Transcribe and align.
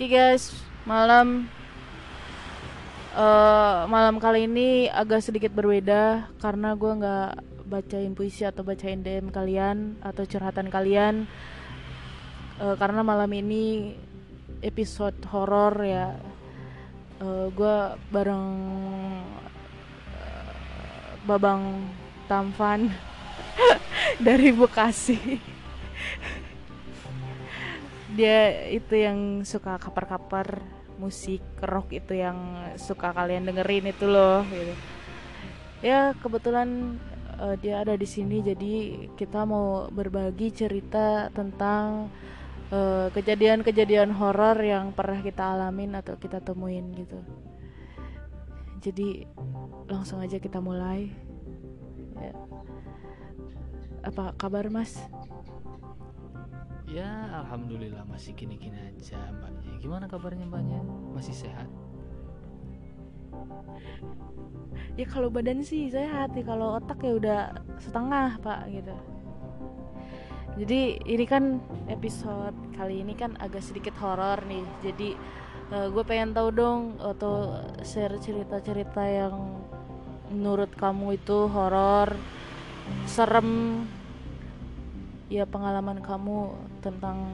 Oke 0.00 0.16
guys, 0.16 0.56
malam 0.88 1.44
uh, 3.12 3.84
malam 3.84 4.16
kali 4.16 4.48
ini 4.48 4.88
agak 4.88 5.20
sedikit 5.20 5.52
berbeda 5.52 6.24
karena 6.40 6.72
gue 6.72 6.88
nggak 6.88 7.32
bacain 7.68 8.16
puisi 8.16 8.48
atau 8.48 8.64
bacain 8.64 9.04
DM 9.04 9.28
kalian 9.28 10.00
atau 10.00 10.24
curhatan 10.24 10.72
kalian. 10.72 11.28
Uh, 12.56 12.80
karena 12.80 13.04
malam 13.04 13.28
ini 13.28 13.92
episode 14.64 15.20
horor 15.28 15.76
ya. 15.84 16.16
Uh, 17.20 17.52
gue 17.52 17.76
bareng 18.08 18.48
uh, 20.16 21.12
babang 21.28 21.92
Tamfan 22.24 22.88
dari 24.24 24.48
Bekasi 24.48 25.60
dia 28.14 28.68
itu 28.70 28.94
yang 28.98 29.46
suka 29.46 29.78
kapar-kapar 29.78 30.58
musik 31.00 31.40
rock 31.64 31.96
itu 31.96 32.20
yang 32.20 32.36
suka 32.76 33.16
kalian 33.16 33.48
dengerin 33.48 33.88
itu 33.88 34.04
loh 34.04 34.44
gitu. 34.52 34.74
ya 35.80 36.12
kebetulan 36.20 37.00
uh, 37.40 37.56
dia 37.56 37.80
ada 37.80 37.96
di 37.96 38.04
sini 38.04 38.44
jadi 38.44 38.74
kita 39.16 39.48
mau 39.48 39.88
berbagi 39.88 40.52
cerita 40.52 41.32
tentang 41.32 42.12
eh, 42.70 43.08
kejadian-kejadian 43.10 44.14
horor 44.14 44.54
yang 44.60 44.92
pernah 44.94 45.18
kita 45.24 45.56
alamin 45.56 45.96
atau 45.98 46.14
kita 46.20 46.38
temuin 46.38 46.92
gitu 46.94 47.18
jadi 48.80 49.28
langsung 49.88 50.20
aja 50.24 50.40
kita 50.40 50.60
mulai 50.60 51.12
ya. 52.16 52.32
apa 54.04 54.32
kabar 54.36 54.68
mas 54.72 54.96
Ya 56.90 57.06
alhamdulillah 57.30 58.02
masih 58.02 58.34
gini-gini 58.34 58.74
aja 58.74 59.14
mbaknya 59.30 59.78
Gimana 59.78 60.10
kabarnya 60.10 60.42
mbaknya? 60.42 60.82
Masih 61.14 61.30
sehat? 61.30 61.70
Ya 64.98 65.06
kalau 65.06 65.30
badan 65.30 65.62
sih 65.62 65.86
sehat 65.86 66.34
ya 66.34 66.42
Kalau 66.42 66.82
otak 66.82 66.98
ya 67.06 67.14
udah 67.14 67.40
setengah 67.78 68.42
pak 68.42 68.66
gitu 68.74 68.94
Jadi 70.58 70.98
ini 71.06 71.24
kan 71.30 71.62
episode 71.86 72.58
kali 72.74 73.06
ini 73.06 73.14
kan 73.14 73.38
agak 73.38 73.62
sedikit 73.62 73.94
horor 74.02 74.42
nih 74.50 74.66
Jadi 74.82 75.14
uh, 75.70 75.86
eh, 75.86 75.88
gue 75.94 76.02
pengen 76.02 76.34
tahu 76.34 76.50
dong 76.50 76.98
Atau 76.98 77.54
share 77.86 78.18
cerita-cerita 78.18 79.06
yang 79.06 79.62
menurut 80.34 80.74
kamu 80.74 81.22
itu 81.22 81.46
horor 81.46 82.18
Serem 83.06 83.86
ya 85.30 85.46
pengalaman 85.46 86.02
kamu 86.02 86.50
tentang 86.82 87.30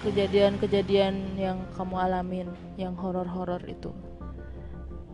kejadian-kejadian 0.00 1.36
yang 1.36 1.60
kamu 1.76 1.94
alamin 2.00 2.48
yang 2.80 2.96
horor-horor 2.96 3.60
itu. 3.68 3.92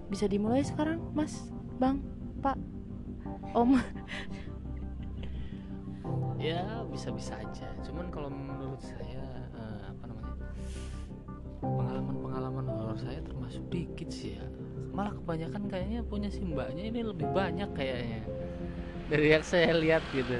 Bisa 0.07 0.31
dimulai 0.31 0.63
sekarang 0.63 1.03
mas? 1.11 1.51
Bang? 1.83 1.99
Pak? 2.41 2.57
Om? 3.53 3.77
Ya 6.45 6.85
bisa-bisa 6.93 7.41
aja. 7.41 7.65
Cuman 7.81 8.13
kalau 8.13 8.29
menurut 8.29 8.77
saya 8.77 9.25
uh, 9.57 9.89
apa 9.89 10.13
namanya 10.13 10.37
pengalaman-pengalaman 11.65 12.69
horor 12.69 13.01
saya 13.01 13.25
termasuk 13.25 13.65
dikit 13.73 14.13
sih 14.13 14.37
ya. 14.37 14.45
Malah 14.93 15.17
kebanyakan 15.17 15.73
kayaknya 15.73 16.05
punya 16.05 16.29
si 16.29 16.45
mbaknya 16.45 16.85
ini 16.93 17.01
lebih 17.01 17.33
banyak 17.33 17.73
kayaknya. 17.73 18.29
Dari 19.09 19.33
yang 19.33 19.41
saya 19.41 19.73
lihat 19.73 20.05
gitu 20.13 20.37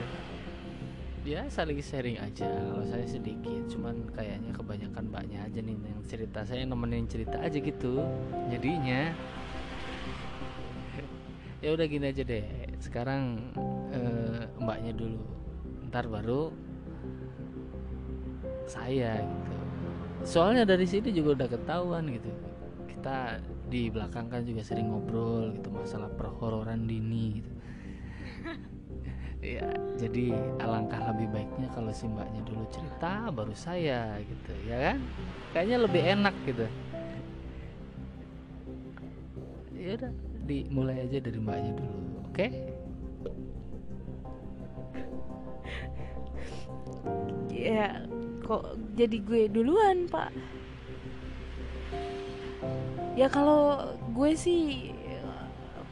ya 1.25 1.49
saling 1.49 1.81
sharing 1.81 2.21
aja. 2.21 2.45
Kalau 2.45 2.85
saya 2.85 3.09
sedikit 3.09 3.65
cuman 3.73 3.97
kayaknya 4.13 4.53
kebanyakan 4.53 5.05
banyak 5.09 5.41
aja 5.41 5.61
nih 5.65 5.73
yang 5.73 6.05
cerita. 6.05 6.45
Saya 6.45 6.69
nemenin 6.69 7.09
cerita 7.09 7.41
aja 7.41 7.57
gitu. 7.57 8.05
Jadinya 8.53 9.11
ya 11.65 11.69
udah 11.73 11.87
gini 11.89 12.13
aja 12.13 12.23
deh. 12.23 12.45
Sekarang 12.77 13.41
eh, 13.97 14.45
mbaknya 14.61 14.93
dulu. 14.93 15.21
Ntar 15.89 16.13
baru 16.13 16.53
saya 18.69 19.25
gitu. 19.25 19.53
Soalnya 20.25 20.69
dari 20.69 20.85
sini 20.85 21.09
juga 21.09 21.41
udah 21.41 21.49
ketahuan 21.49 22.05
gitu. 22.13 22.29
Kita 22.85 23.41
di 23.73 23.89
belakang 23.89 24.29
kan 24.29 24.45
juga 24.45 24.61
sering 24.61 24.93
ngobrol 24.93 25.57
gitu 25.57 25.73
masalah 25.73 26.13
perhororan 26.13 26.85
dini 26.85 27.41
gitu 27.41 27.51
ya 29.45 29.69
jadi 30.01 30.33
alangkah 30.65 31.13
lebih 31.13 31.29
baiknya 31.29 31.69
kalau 31.77 31.93
si 31.93 32.09
mbaknya 32.09 32.41
dulu 32.49 32.65
cerita 32.73 33.29
baru 33.29 33.53
saya 33.53 34.17
gitu 34.25 34.53
ya 34.65 34.77
kan? 34.91 34.99
Kayaknya 35.53 35.77
lebih 35.85 36.03
enak 36.03 36.35
gitu. 36.49 36.67
Ya 39.77 39.91
udah 40.01 40.13
dimulai 40.49 40.97
aja 41.05 41.21
dari 41.21 41.39
mbaknya 41.39 41.73
dulu 41.77 41.99
oke? 42.25 42.33
Okay? 42.33 42.51
ya 47.65 48.05
kok 48.45 48.77
jadi 48.93 49.17
gue 49.25 49.43
duluan 49.49 50.05
pak? 50.09 50.29
Ya 53.15 53.31
kalau 53.31 53.95
gue 54.13 54.35
sih 54.37 54.94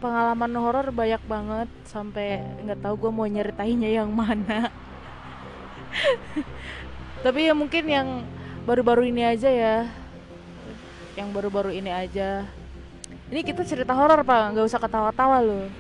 pengalaman 0.03 0.53
horor 0.59 0.91
banyak 0.91 1.23
banget 1.31 1.71
sampai 1.87 2.43
nggak 2.67 2.83
tahu 2.83 3.07
gue 3.07 3.11
mau 3.15 3.31
nyeritainnya 3.31 4.03
yang 4.03 4.11
mana. 4.11 4.67
Tapi 7.25 7.47
ya 7.47 7.55
mungkin 7.55 7.87
yang 7.87 8.27
baru-baru 8.67 9.07
ini 9.07 9.23
aja 9.23 9.47
ya. 9.47 9.87
Yang 11.15 11.29
baru-baru 11.31 11.71
ini 11.71 11.95
aja. 11.95 12.43
Ini 13.31 13.41
kita 13.47 13.63
cerita 13.63 13.95
horor 13.95 14.27
pak. 14.27 14.59
Nggak 14.59 14.67
usah 14.67 14.83
ketawa-tawa 14.83 15.39
loh. 15.39 15.71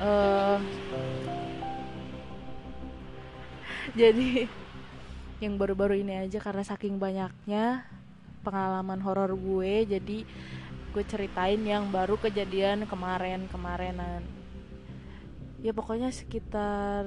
Uh, 0.00 0.56
jadi 4.00 4.46
yang 5.42 5.58
baru-baru 5.58 5.98
ini 6.00 6.24
aja 6.24 6.38
karena 6.38 6.62
saking 6.62 6.96
banyaknya 6.96 7.84
pengalaman 8.40 9.00
horor 9.04 9.36
gue 9.36 9.84
jadi 9.84 10.18
gue 10.90 11.04
ceritain 11.06 11.60
yang 11.62 11.88
baru 11.94 12.18
kejadian 12.18 12.86
kemarin 12.90 13.46
kemarinan 13.46 14.26
ya 15.60 15.76
pokoknya 15.76 16.08
sekitar 16.08 17.04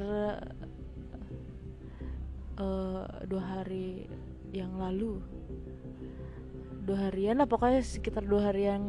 uh, 2.61 3.05
dua 3.25 3.43
hari 3.43 4.05
yang 4.53 4.77
lalu. 4.77 5.17
Dua 6.83 7.09
harian 7.09 7.39
lah 7.41 7.47
pokoknya 7.49 7.81
sekitar 7.81 8.21
dua 8.21 8.53
hari 8.53 8.69
yang 8.69 8.83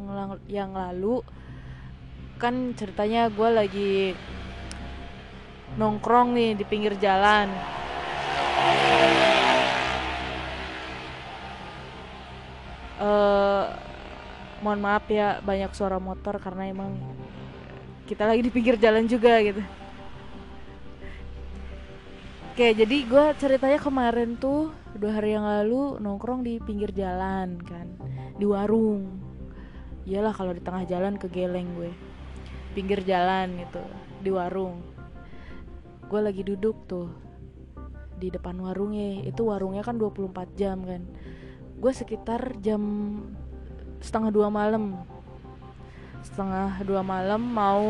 yang 0.51 0.71
lalu. 0.77 1.25
Kan 2.37 2.77
ceritanya 2.77 3.33
gue 3.33 3.49
lagi 3.49 3.93
nongkrong 5.81 6.37
nih 6.37 6.51
di 6.59 6.65
pinggir 6.69 6.99
jalan. 7.01 7.49
Uh, 13.01 13.34
mohon 14.65 14.81
maaf 14.81 15.05
ya 15.13 15.45
banyak 15.45 15.77
suara 15.77 16.01
motor 16.01 16.41
karena 16.41 16.73
emang 16.73 16.97
kita 18.09 18.25
lagi 18.25 18.41
di 18.41 18.49
pinggir 18.49 18.81
jalan 18.81 19.05
juga 19.05 19.37
gitu 19.45 19.61
Oke, 22.55 22.71
jadi 22.71 23.03
gue 23.03 23.25
ceritanya 23.35 23.83
kemarin 23.83 24.39
tuh 24.39 24.71
dua 24.95 25.19
hari 25.19 25.35
yang 25.35 25.43
lalu 25.43 25.99
nongkrong 25.99 26.47
di 26.47 26.63
pinggir 26.63 26.95
jalan 26.95 27.59
kan, 27.59 27.91
di 28.39 28.47
warung. 28.47 29.11
Iyalah 30.07 30.31
kalau 30.31 30.55
di 30.55 30.63
tengah 30.63 30.87
jalan 30.87 31.19
ke 31.19 31.27
geleng 31.27 31.75
gue, 31.75 31.91
pinggir 32.71 33.03
jalan 33.03 33.59
gitu, 33.59 33.83
di 34.23 34.31
warung. 34.31 34.87
Gue 36.07 36.23
lagi 36.23 36.47
duduk 36.47 36.87
tuh 36.87 37.11
di 38.23 38.31
depan 38.31 38.55
warungnya, 38.63 39.27
itu 39.27 39.51
warungnya 39.51 39.83
kan 39.83 39.99
24 39.99 40.55
jam 40.55 40.79
kan. 40.87 41.03
Gue 41.83 41.91
sekitar 41.91 42.55
jam 42.63 42.79
setengah 44.05 44.29
dua 44.29 44.53
malam. 44.53 45.01
Setengah 46.21 46.85
dua 46.85 47.01
malam 47.01 47.41
mau 47.41 47.85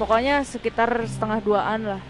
pokoknya 0.00 0.40
sekitar 0.48 0.88
setengah 1.04 1.44
duaan 1.44 1.80
lah. 1.84 2.02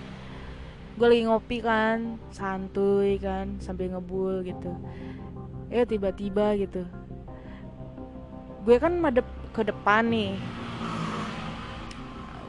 Gue 0.95 1.07
lagi 1.11 1.25
ngopi 1.27 1.59
kan 1.59 2.23
santuy 2.31 3.19
kan 3.19 3.59
sambil 3.59 3.91
ngebul 3.91 4.47
gitu. 4.47 4.71
Eh 5.75 5.83
tiba-tiba 5.83 6.55
gitu. 6.55 6.87
Gue 8.63 8.79
kan 8.79 8.95
madep 8.95 9.27
ke 9.51 9.67
depan 9.67 10.07
nih. 10.07 10.39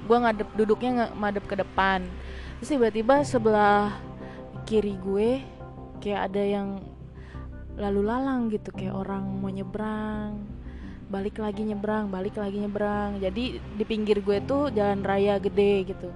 Gue 0.05 0.17
ngadep 0.19 0.49
duduknya 0.53 0.89
nggak 0.93 1.13
madep 1.17 1.43
ke 1.49 1.55
depan. 1.57 2.05
Terus 2.61 2.69
tiba-tiba 2.77 3.23
sebelah 3.25 3.97
kiri 4.67 4.93
gue 4.99 5.41
kayak 6.03 6.31
ada 6.31 6.43
yang 6.43 6.83
lalu 7.77 8.01
lalang 8.05 8.53
gitu 8.53 8.69
kayak 8.69 8.93
orang 8.93 9.25
mau 9.41 9.49
nyebrang 9.49 10.37
balik 11.13 11.37
lagi 11.37 11.61
nyebrang 11.61 12.09
balik 12.09 12.41
lagi 12.41 12.57
nyebrang. 12.57 13.21
Jadi 13.21 13.61
di 13.61 13.83
pinggir 13.85 14.25
gue 14.25 14.41
tuh 14.49 14.73
jalan 14.73 15.05
raya 15.05 15.37
gede 15.37 15.93
gitu. 15.93 16.09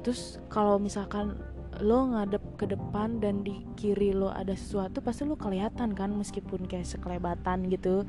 Terus 0.00 0.40
kalau 0.48 0.80
misalkan 0.80 1.36
lo 1.82 2.06
ngadep 2.16 2.40
ke 2.56 2.64
depan 2.70 3.18
dan 3.18 3.44
di 3.44 3.60
kiri 3.76 4.14
lo 4.14 4.30
ada 4.30 4.54
sesuatu 4.54 5.02
pasti 5.02 5.26
lo 5.26 5.34
kelihatan 5.36 5.92
kan 5.92 6.16
meskipun 6.16 6.64
kayak 6.64 6.88
sekelebatan 6.88 7.68
gitu. 7.68 8.08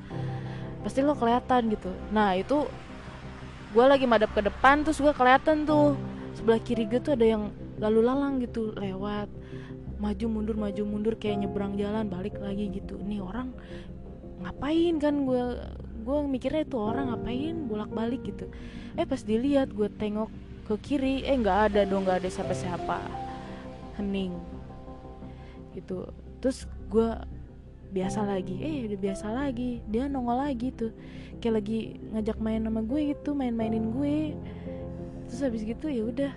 Pasti 0.80 1.04
lo 1.04 1.12
kelihatan 1.12 1.68
gitu. 1.76 1.92
Nah 2.16 2.40
itu 2.40 2.64
gue 3.76 3.84
lagi 3.84 4.08
madep 4.08 4.32
ke 4.32 4.48
depan 4.48 4.88
terus 4.88 5.04
gue 5.04 5.12
kelihatan 5.12 5.68
tuh. 5.68 6.00
Sebelah 6.40 6.64
kiri 6.64 6.88
gue 6.88 7.04
tuh 7.04 7.20
ada 7.20 7.26
yang 7.26 7.52
lalu 7.80 8.00
lalang 8.06 8.40
gitu 8.44 8.72
lewat. 8.76 9.28
Maju 9.96 10.26
mundur 10.28 10.56
maju 10.60 10.82
mundur 10.84 11.16
kayak 11.16 11.48
nyebrang 11.48 11.80
jalan 11.80 12.12
balik 12.12 12.36
lagi 12.40 12.68
gitu. 12.72 13.00
Nih 13.00 13.24
orang 13.24 13.56
ngapain 14.44 15.00
kan 15.00 15.24
gue 15.24 15.42
gue 16.06 16.18
mikirnya 16.30 16.68
itu 16.68 16.78
orang 16.78 17.10
ngapain 17.12 17.56
bolak 17.66 17.92
balik 17.92 18.22
gitu. 18.28 18.46
Eh 19.00 19.08
pas 19.08 19.20
dilihat 19.24 19.72
gue 19.72 19.88
tengok 19.88 20.30
ke 20.66 20.74
kiri 20.82 21.24
eh 21.24 21.38
nggak 21.38 21.72
ada 21.72 21.82
dong 21.88 22.04
nggak 22.04 22.26
ada 22.26 22.30
siapa 22.30 22.54
siapa 22.54 23.00
hening. 23.98 24.36
Gitu. 25.74 26.06
Terus 26.44 26.68
gue 26.92 27.10
biasa 27.96 28.28
lagi. 28.28 28.60
Eh 28.60 28.92
udah 28.92 29.00
biasa 29.00 29.28
lagi. 29.32 29.80
Dia 29.88 30.12
nongol 30.12 30.44
lagi 30.44 30.76
tuh. 30.76 30.92
Kayak 31.40 31.64
lagi 31.64 31.80
ngajak 32.12 32.38
main 32.44 32.62
sama 32.68 32.82
gue 32.84 33.02
gitu 33.16 33.32
main-mainin 33.32 33.96
gue. 33.96 34.36
Terus 35.32 35.40
habis 35.42 35.64
gitu 35.64 35.88
ya 35.88 36.04
udah 36.06 36.32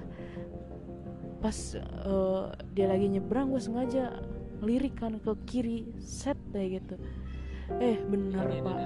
pas 1.38 1.54
uh, 2.02 2.50
dia 2.74 2.90
lagi 2.90 3.06
nyebrang 3.06 3.54
gue 3.54 3.62
sengaja 3.62 4.18
lirik 4.58 4.98
kan 4.98 5.22
ke 5.22 5.32
kiri 5.46 5.78
set 6.02 6.38
kayak 6.50 6.82
gitu. 6.82 6.94
Eh 7.78 8.02
bener 8.10 8.46
pak. 8.62 8.78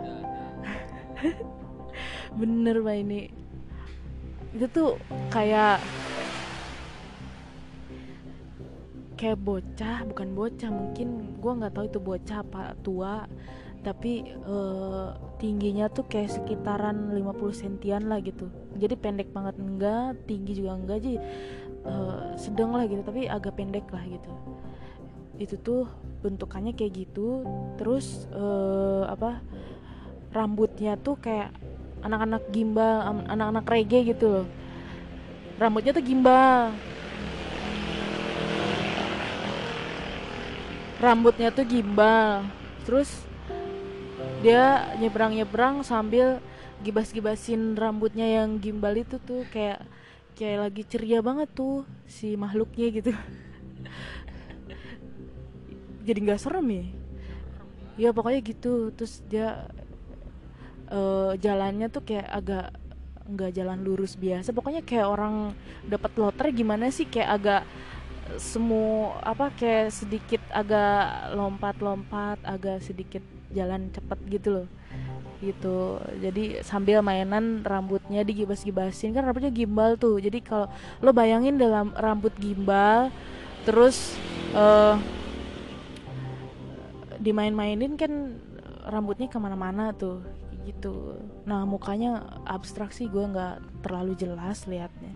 bener 2.40 2.76
pak 2.84 2.96
ini. 3.00 3.20
Itu 4.52 4.66
tuh 4.68 4.90
kayak 5.32 5.80
kayak 9.16 9.38
bocah 9.38 10.02
bukan 10.10 10.28
bocah 10.34 10.70
mungkin 10.74 11.38
gue 11.38 11.52
nggak 11.54 11.72
tahu 11.78 11.86
itu 11.86 12.00
bocah 12.02 12.42
apa 12.42 12.74
tua 12.82 13.22
tapi 13.82 14.22
uh, 14.46 15.10
tingginya 15.42 15.90
tuh 15.90 16.06
kayak 16.06 16.30
sekitaran 16.30 17.10
50 17.10 17.50
sentian 17.50 18.06
lah 18.06 18.22
gitu. 18.22 18.46
Jadi 18.78 18.94
pendek 18.94 19.34
banget 19.34 19.58
enggak 19.58 20.22
tinggi 20.30 20.62
juga 20.62 20.78
enggak 20.78 21.02
jadi 21.02 21.18
uh, 21.86 22.34
sedang 22.38 22.74
lah 22.74 22.86
gitu 22.86 23.02
tapi 23.02 23.26
agak 23.28 23.56
pendek 23.58 23.86
lah 23.90 24.02
gitu. 24.06 24.32
Itu 25.38 25.56
tuh 25.58 25.84
bentukannya 26.22 26.74
kayak 26.74 27.06
gitu 27.06 27.42
terus 27.78 28.30
uh, 28.30 29.10
apa 29.10 29.42
rambutnya 30.30 30.94
tuh 30.96 31.18
kayak 31.18 31.50
anak-anak 32.02 32.46
gimbal 32.54 33.22
anak-anak 33.26 33.64
reggae 33.66 34.14
gitu 34.14 34.26
loh. 34.30 34.46
Rambutnya 35.58 35.92
tuh 35.94 36.04
gimbal. 36.04 36.74
Rambutnya 41.02 41.50
tuh 41.50 41.66
gimbal. 41.66 42.46
Terus 42.86 43.10
dia 44.42 44.90
nyebrang 44.98 45.38
nyebrang 45.38 45.86
sambil 45.86 46.42
gibas-gibasin 46.82 47.78
rambutnya 47.78 48.26
yang 48.26 48.58
gimbal 48.58 48.98
itu 48.98 49.22
tuh 49.22 49.46
kayak 49.54 49.86
kayak 50.32 50.58
lagi 50.68 50.82
ceria 50.88 51.20
banget 51.20 51.48
tuh 51.52 51.84
si 52.08 52.34
makhluknya 52.34 52.88
gitu. 52.92 53.12
Jadi 56.06 56.18
nggak 56.18 56.40
serem 56.42 56.66
ya? 56.68 56.84
Ya 57.94 58.10
pokoknya 58.10 58.40
gitu. 58.42 58.90
Terus 58.96 59.22
dia 59.30 59.70
uh, 60.90 61.32
jalannya 61.38 61.86
tuh 61.92 62.02
kayak 62.02 62.28
agak 62.28 62.66
nggak 63.28 63.50
jalan 63.54 63.78
lurus 63.86 64.18
biasa. 64.18 64.50
Pokoknya 64.50 64.82
kayak 64.82 65.06
orang 65.06 65.54
dapat 65.86 66.10
lotre 66.18 66.50
gimana 66.50 66.90
sih? 66.90 67.06
Kayak 67.06 67.30
agak 67.38 67.62
semua 68.40 69.20
apa 69.20 69.52
kayak 69.52 69.92
sedikit 69.92 70.40
agak 70.48 71.36
lompat-lompat 71.36 72.40
agak 72.46 72.80
sedikit 72.80 73.20
jalan 73.52 73.92
cepet 73.92 74.18
gitu 74.30 74.48
loh 74.56 74.66
gitu. 75.42 75.98
Jadi 76.22 76.62
sambil 76.62 77.02
mainan 77.02 77.66
rambutnya 77.66 78.22
digibas-gibasin 78.22 79.10
kan 79.10 79.26
rambutnya 79.26 79.50
gimbal 79.50 79.98
tuh. 79.98 80.22
Jadi 80.22 80.38
kalau 80.40 80.70
lo 81.02 81.10
bayangin 81.10 81.58
dalam 81.58 81.90
rambut 81.98 82.30
gimbal 82.38 83.10
terus 83.66 84.14
uh, 84.54 84.94
dimain-mainin 87.18 87.94
kan 87.98 88.38
rambutnya 88.86 89.26
ke 89.26 89.38
mana-mana 89.38 89.90
tuh 89.90 90.22
gitu. 90.62 91.18
Nah 91.42 91.66
mukanya 91.66 92.38
abstrak 92.46 92.94
sih 92.94 93.10
gue 93.10 93.22
nggak 93.22 93.82
terlalu 93.82 94.14
jelas 94.14 94.62
liatnya. 94.70 95.14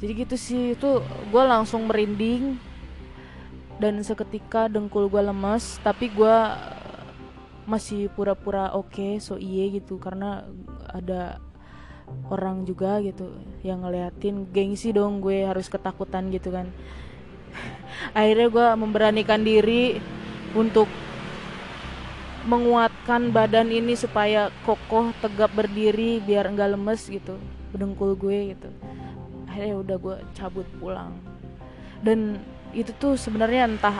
Jadi 0.00 0.12
gitu 0.24 0.36
sih 0.38 0.62
itu 0.78 1.02
gue 1.02 1.42
langsung 1.42 1.90
merinding. 1.90 2.58
Dan 3.80 3.96
seketika 4.04 4.68
dengkul 4.68 5.08
gue 5.08 5.24
lemes 5.24 5.80
tapi 5.80 6.12
gue 6.12 6.36
masih 7.70 8.10
pura-pura 8.10 8.74
oke 8.74 8.90
okay, 8.90 9.12
so 9.22 9.38
iye 9.38 9.78
gitu. 9.78 10.02
Karena 10.02 10.42
ada 10.90 11.38
orang 12.26 12.66
juga 12.66 12.98
gitu 12.98 13.30
yang 13.62 13.86
ngeliatin 13.86 14.50
gengsi 14.50 14.90
dong 14.90 15.22
gue 15.22 15.46
harus 15.46 15.70
ketakutan 15.70 16.34
gitu 16.34 16.50
kan. 16.50 16.66
Akhirnya 18.18 18.48
gue 18.50 18.66
memberanikan 18.74 19.46
diri 19.46 20.02
untuk 20.58 20.90
menguatkan 22.48 23.30
badan 23.30 23.68
ini 23.68 23.92
supaya 23.94 24.48
kokoh 24.64 25.12
tegap 25.20 25.52
berdiri 25.52 26.24
biar 26.24 26.48
enggak 26.48 26.72
lemes 26.72 27.04
gitu 27.06 27.36
berdengkul 27.70 28.18
gue 28.18 28.56
gitu. 28.56 28.68
Akhirnya 29.46 29.74
udah 29.78 29.96
gue 29.98 30.16
cabut 30.34 30.66
pulang. 30.78 31.14
Dan 32.00 32.40
itu 32.72 32.90
tuh 32.96 33.18
sebenarnya 33.18 33.66
entah 33.66 33.94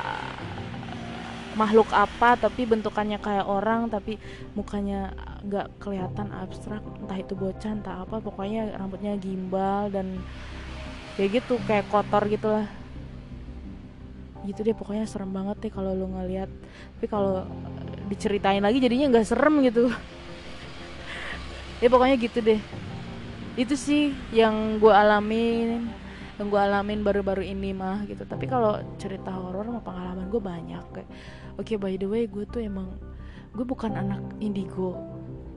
makhluk 1.59 1.91
apa 1.91 2.39
tapi 2.39 2.63
bentukannya 2.63 3.19
kayak 3.19 3.47
orang 3.47 3.91
tapi 3.91 4.23
mukanya 4.55 5.11
nggak 5.43 5.83
kelihatan 5.83 6.31
abstrak 6.31 6.85
entah 7.03 7.19
itu 7.19 7.35
bocah 7.35 7.73
entah 7.75 7.97
apa 8.07 8.23
pokoknya 8.23 8.79
rambutnya 8.79 9.19
gimbal 9.19 9.91
dan 9.91 10.23
kayak 11.19 11.43
gitu 11.43 11.59
kayak 11.67 11.91
kotor 11.91 12.23
gitulah. 12.31 12.67
Gitu 14.47 14.65
deh 14.65 14.73
pokoknya 14.73 15.05
serem 15.05 15.35
banget 15.35 15.69
deh 15.69 15.73
kalau 15.73 15.93
lu 15.93 16.09
ngeliat 16.09 16.49
tapi 16.97 17.07
kalau 17.11 17.45
diceritain 18.09 18.63
lagi 18.63 18.79
jadinya 18.79 19.11
nggak 19.11 19.27
serem 19.27 19.61
gitu. 19.67 19.91
Ya 21.81 21.89
pokoknya 21.89 22.21
gitu 22.21 22.45
deh. 22.45 22.61
Itu 23.57 23.73
sih 23.73 24.13
yang 24.37 24.77
gue 24.77 24.93
alamin 24.93 25.89
yang 26.37 26.49
gue 26.49 26.61
alamin 26.61 27.01
baru-baru 27.01 27.41
ini 27.41 27.73
mah 27.73 28.05
gitu. 28.05 28.25
Tapi 28.29 28.45
kalau 28.45 28.81
cerita 29.01 29.33
horor 29.33 29.65
mah 29.65 29.85
pengalaman 29.85 30.29
gue 30.29 30.41
banyak 30.41 30.85
kayak 30.93 31.11
oke 31.59 31.67
okay, 31.67 31.77
by 31.81 31.95
the 31.99 32.07
way 32.07 32.27
gue 32.27 32.45
tuh 32.47 32.63
emang 32.63 32.95
gue 33.55 33.67
bukan 33.67 33.95
anak 33.99 34.23
indigo. 34.39 34.95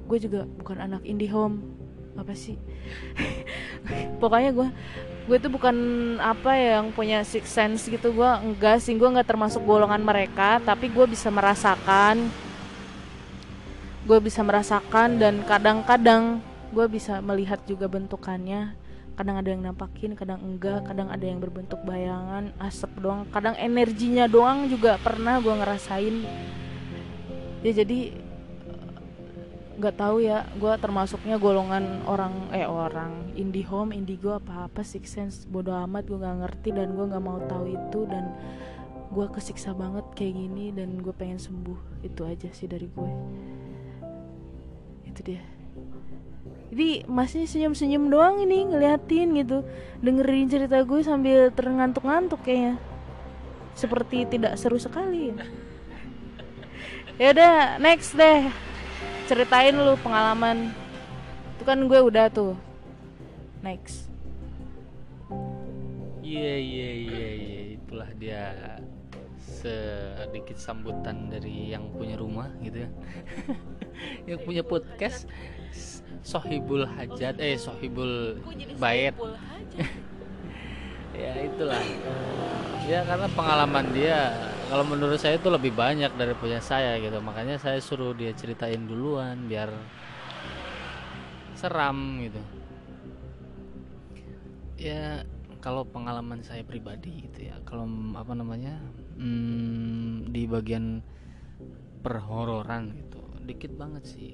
Gue 0.09 0.17
juga 0.17 0.45
bukan 0.45 0.81
anak 0.81 1.01
indie 1.05 1.29
home. 1.29 1.61
Apa 2.13 2.33
sih? 2.37 2.57
Pokoknya 4.21 4.53
gue 4.53 4.67
gue 5.23 5.37
tuh 5.39 5.47
bukan 5.47 5.75
apa 6.19 6.51
ya 6.53 6.81
yang 6.81 6.93
punya 6.93 7.21
six 7.25 7.49
sense 7.49 7.89
gitu. 7.89 8.13
Gue 8.13 8.29
enggak 8.41 8.81
sih 8.81 8.97
gue 8.97 9.09
nggak 9.09 9.29
termasuk 9.29 9.61
golongan 9.65 10.01
mereka 10.01 10.61
tapi 10.61 10.89
gue 10.89 11.05
bisa 11.05 11.29
merasakan. 11.29 12.29
Gue 14.03 14.19
bisa 14.19 14.43
merasakan 14.43 15.21
dan 15.21 15.41
kadang-kadang 15.47 16.43
gue 16.73 16.85
bisa 16.89 17.21
melihat 17.21 17.61
juga 17.69 17.85
bentukannya 17.85 18.82
kadang 19.13 19.37
ada 19.37 19.49
yang 19.53 19.61
nampakin 19.61 20.17
kadang 20.17 20.41
enggak 20.41 20.85
kadang 20.89 21.09
ada 21.13 21.21
yang 21.21 21.37
berbentuk 21.37 21.77
bayangan 21.85 22.49
asap 22.57 22.89
doang 22.97 23.29
kadang 23.29 23.53
energinya 23.61 24.25
doang 24.25 24.65
juga 24.69 24.97
pernah 25.01 25.37
gue 25.37 25.53
ngerasain. 25.53 26.15
Ya 27.63 27.71
jadi 27.71 28.19
nggak 29.73 29.95
tahu 29.97 30.21
ya 30.21 30.45
gue 30.57 30.73
termasuknya 30.77 31.41
golongan 31.41 32.05
orang 32.05 32.53
eh 32.53 32.65
orang 32.65 33.33
indie 33.33 33.65
home 33.65 33.89
indigo 33.89 34.37
apa 34.37 34.69
apa 34.69 34.85
six 34.85 35.17
sense 35.17 35.49
bodoh 35.49 35.73
amat 35.89 36.05
gue 36.05 36.17
nggak 36.17 36.39
ngerti 36.45 36.69
dan 36.77 36.93
gue 36.93 37.05
nggak 37.09 37.23
mau 37.25 37.41
tahu 37.49 37.73
itu 37.73 38.05
dan 38.05 38.31
gue 39.13 39.25
kesiksa 39.29 39.77
banget 39.77 40.05
kayak 40.17 40.33
gini 40.33 40.73
dan 40.73 40.97
gue 40.97 41.13
pengen 41.13 41.37
sembuh. 41.37 42.01
Itu 42.01 42.25
aja 42.25 42.49
sih 42.49 42.65
dari 42.65 42.89
gue. 42.89 43.11
Itu 45.05 45.21
dia 45.21 45.52
jadi 46.73 47.05
masih 47.05 47.45
senyum-senyum 47.45 48.09
doang 48.09 48.41
ini 48.41 48.65
ngeliatin 48.65 49.37
gitu. 49.37 49.61
Dengerin 50.01 50.49
cerita 50.49 50.81
gue 50.81 51.05
sambil 51.05 51.53
terngantuk-ngantuk 51.53 52.41
kayaknya. 52.41 52.81
Seperti 53.77 54.25
tidak 54.25 54.57
seru 54.57 54.81
sekali. 54.81 55.37
Ya 57.21 57.29
udah 57.29 57.77
next 57.77 58.17
deh. 58.17 58.49
Ceritain 59.29 59.77
lu 59.77 59.93
pengalaman. 60.01 60.73
Itu 61.53 61.61
kan 61.61 61.77
gue 61.85 61.99
udah 62.01 62.33
tuh. 62.33 62.57
Next. 63.61 64.09
Iya 66.25 66.57
iya 66.57 66.89
iya 67.05 67.29
iya. 67.37 67.61
Itulah 67.77 68.09
dia 68.17 68.41
sedikit 69.37 70.57
sambutan 70.57 71.29
dari 71.29 71.69
yang 71.69 71.93
punya 71.93 72.17
rumah 72.17 72.49
gitu 72.65 72.81
ya. 72.81 72.89
Yang 74.33 74.39
punya 74.41 74.63
podcast 74.65 75.29
Sohibul 76.23 76.87
Hajat 76.87 77.35
eh 77.43 77.59
Sohibul 77.59 78.39
Bait. 78.79 79.13
Ya 81.13 81.45
itulah. 81.45 81.77
Ya 82.89 83.05
karena 83.05 83.29
pengalaman 83.37 83.85
dia 83.93 84.33
kalau 84.65 84.81
menurut 84.81 85.21
saya 85.21 85.37
itu 85.37 85.45
lebih 85.45 85.69
banyak 85.69 86.09
dari 86.17 86.33
punya 86.33 86.57
saya 86.57 86.97
gitu. 86.97 87.21
Makanya 87.21 87.61
saya 87.61 87.77
suruh 87.77 88.17
dia 88.17 88.33
ceritain 88.33 88.81
duluan 88.89 89.45
biar 89.45 89.69
seram 91.53 92.17
gitu. 92.17 92.41
Ya 94.81 95.21
kalau 95.61 95.85
pengalaman 95.85 96.41
saya 96.41 96.65
pribadi 96.65 97.29
gitu 97.29 97.45
ya. 97.45 97.61
Kalau 97.61 97.85
apa 98.17 98.33
namanya 98.33 98.81
hmm, 99.21 100.33
di 100.33 100.49
bagian 100.49 101.05
perhororan 102.01 102.89
gitu. 102.89 103.21
Dikit 103.45 103.77
banget 103.77 104.01
sih 104.09 104.33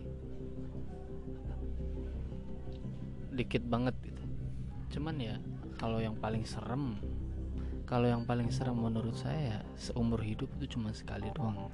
dikit 3.40 3.64
banget 3.64 3.96
gitu. 4.04 4.24
Cuman 5.00 5.16
ya 5.16 5.40
kalau 5.80 6.04
yang 6.04 6.20
paling 6.20 6.44
serem 6.44 7.00
kalau 7.90 8.06
yang 8.06 8.22
paling 8.22 8.54
serem 8.54 8.78
menurut 8.78 9.18
saya 9.18 9.66
seumur 9.74 10.22
hidup 10.22 10.46
itu 10.62 10.78
cuma 10.78 10.94
sekali 10.94 11.26
doang. 11.34 11.72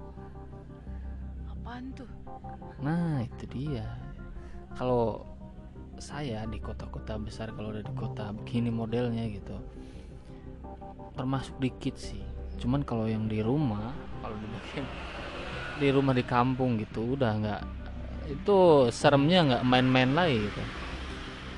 Apaan 1.51 1.91
tuh? 1.91 2.07
Nah 2.79 3.19
itu 3.19 3.43
dia. 3.51 3.83
Kalau 4.79 5.27
saya 5.99 6.47
di 6.47 6.61
kota-kota 6.63 7.19
besar 7.19 7.51
kalau 7.51 7.75
udah 7.75 7.83
di 7.83 7.93
kota 7.95 8.31
begini 8.31 8.67
modelnya 8.67 9.27
gitu 9.31 9.55
termasuk 11.15 11.55
dikit 11.59 11.95
sih. 11.95 12.23
Cuman 12.59 12.83
kalau 12.87 13.07
yang 13.07 13.27
di 13.27 13.43
rumah 13.43 13.91
kalau 14.23 14.35
di 14.39 14.47
bagian 14.47 14.85
di 15.75 15.87
rumah 15.91 16.15
di 16.15 16.23
kampung 16.23 16.79
gitu 16.79 17.19
udah 17.19 17.31
nggak 17.43 17.61
itu 18.31 18.57
seremnya 18.89 19.39
nggak 19.43 19.63
main-main 19.67 20.11
lagi 20.15 20.39
gitu 20.47 20.63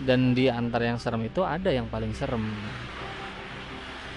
dan 0.03 0.37
di 0.37 0.51
antara 0.51 0.91
yang 0.91 0.99
serem 1.01 1.25
itu 1.25 1.41
ada 1.41 1.69
yang 1.73 1.89
paling 1.89 2.13
serem. 2.13 2.45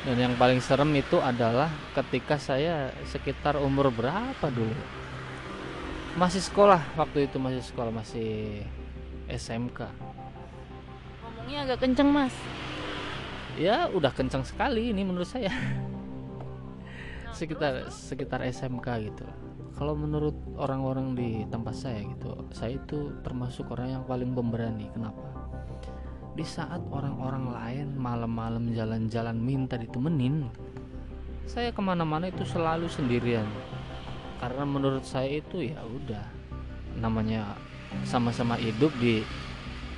Dan 0.00 0.16
yang 0.16 0.34
paling 0.40 0.64
serem 0.64 0.88
itu 0.96 1.20
adalah 1.20 1.68
ketika 1.92 2.40
saya 2.40 2.88
sekitar 3.08 3.60
umur 3.60 3.92
berapa 3.92 4.46
dulu? 4.48 4.76
Masih 6.16 6.40
sekolah 6.40 6.80
waktu 6.96 7.28
itu 7.28 7.36
masih 7.36 7.60
sekolah 7.62 7.92
masih 7.92 8.64
SMK 9.28 10.10
ngomongnya 11.50 11.66
agak 11.66 11.82
kenceng 11.82 12.10
mas. 12.14 12.34
Ya 13.58 13.90
udah 13.90 14.14
kencang 14.14 14.46
sekali 14.46 14.94
ini 14.94 15.02
menurut 15.02 15.26
saya. 15.26 15.50
Sekitar 17.38 17.90
sekitar 17.90 18.46
SMK 18.46 18.86
gitu. 19.10 19.26
Kalau 19.74 19.98
menurut 19.98 20.38
orang-orang 20.54 21.18
di 21.18 21.42
tempat 21.50 21.74
saya 21.74 22.06
gitu 22.06 22.46
saya 22.54 22.78
itu 22.78 23.18
termasuk 23.26 23.66
orang 23.74 23.98
yang 23.98 24.04
paling 24.06 24.30
pemberani. 24.30 24.94
Kenapa 24.94 25.39
di 26.34 26.46
saat 26.46 26.80
orang-orang 26.88 27.50
lain 27.50 27.86
malam-malam 27.98 28.70
jalan-jalan 28.70 29.34
minta 29.34 29.74
ditemenin 29.74 30.46
saya 31.50 31.74
ke 31.74 31.82
mana-mana 31.82 32.30
itu 32.30 32.46
selalu 32.46 32.86
sendirian. 32.86 33.42
Karena 34.38 34.62
menurut 34.62 35.02
saya 35.02 35.42
itu 35.42 35.66
ya 35.66 35.82
udah 35.82 36.22
namanya 37.02 37.58
sama-sama 38.06 38.54
hidup 38.54 38.94
di 39.02 39.26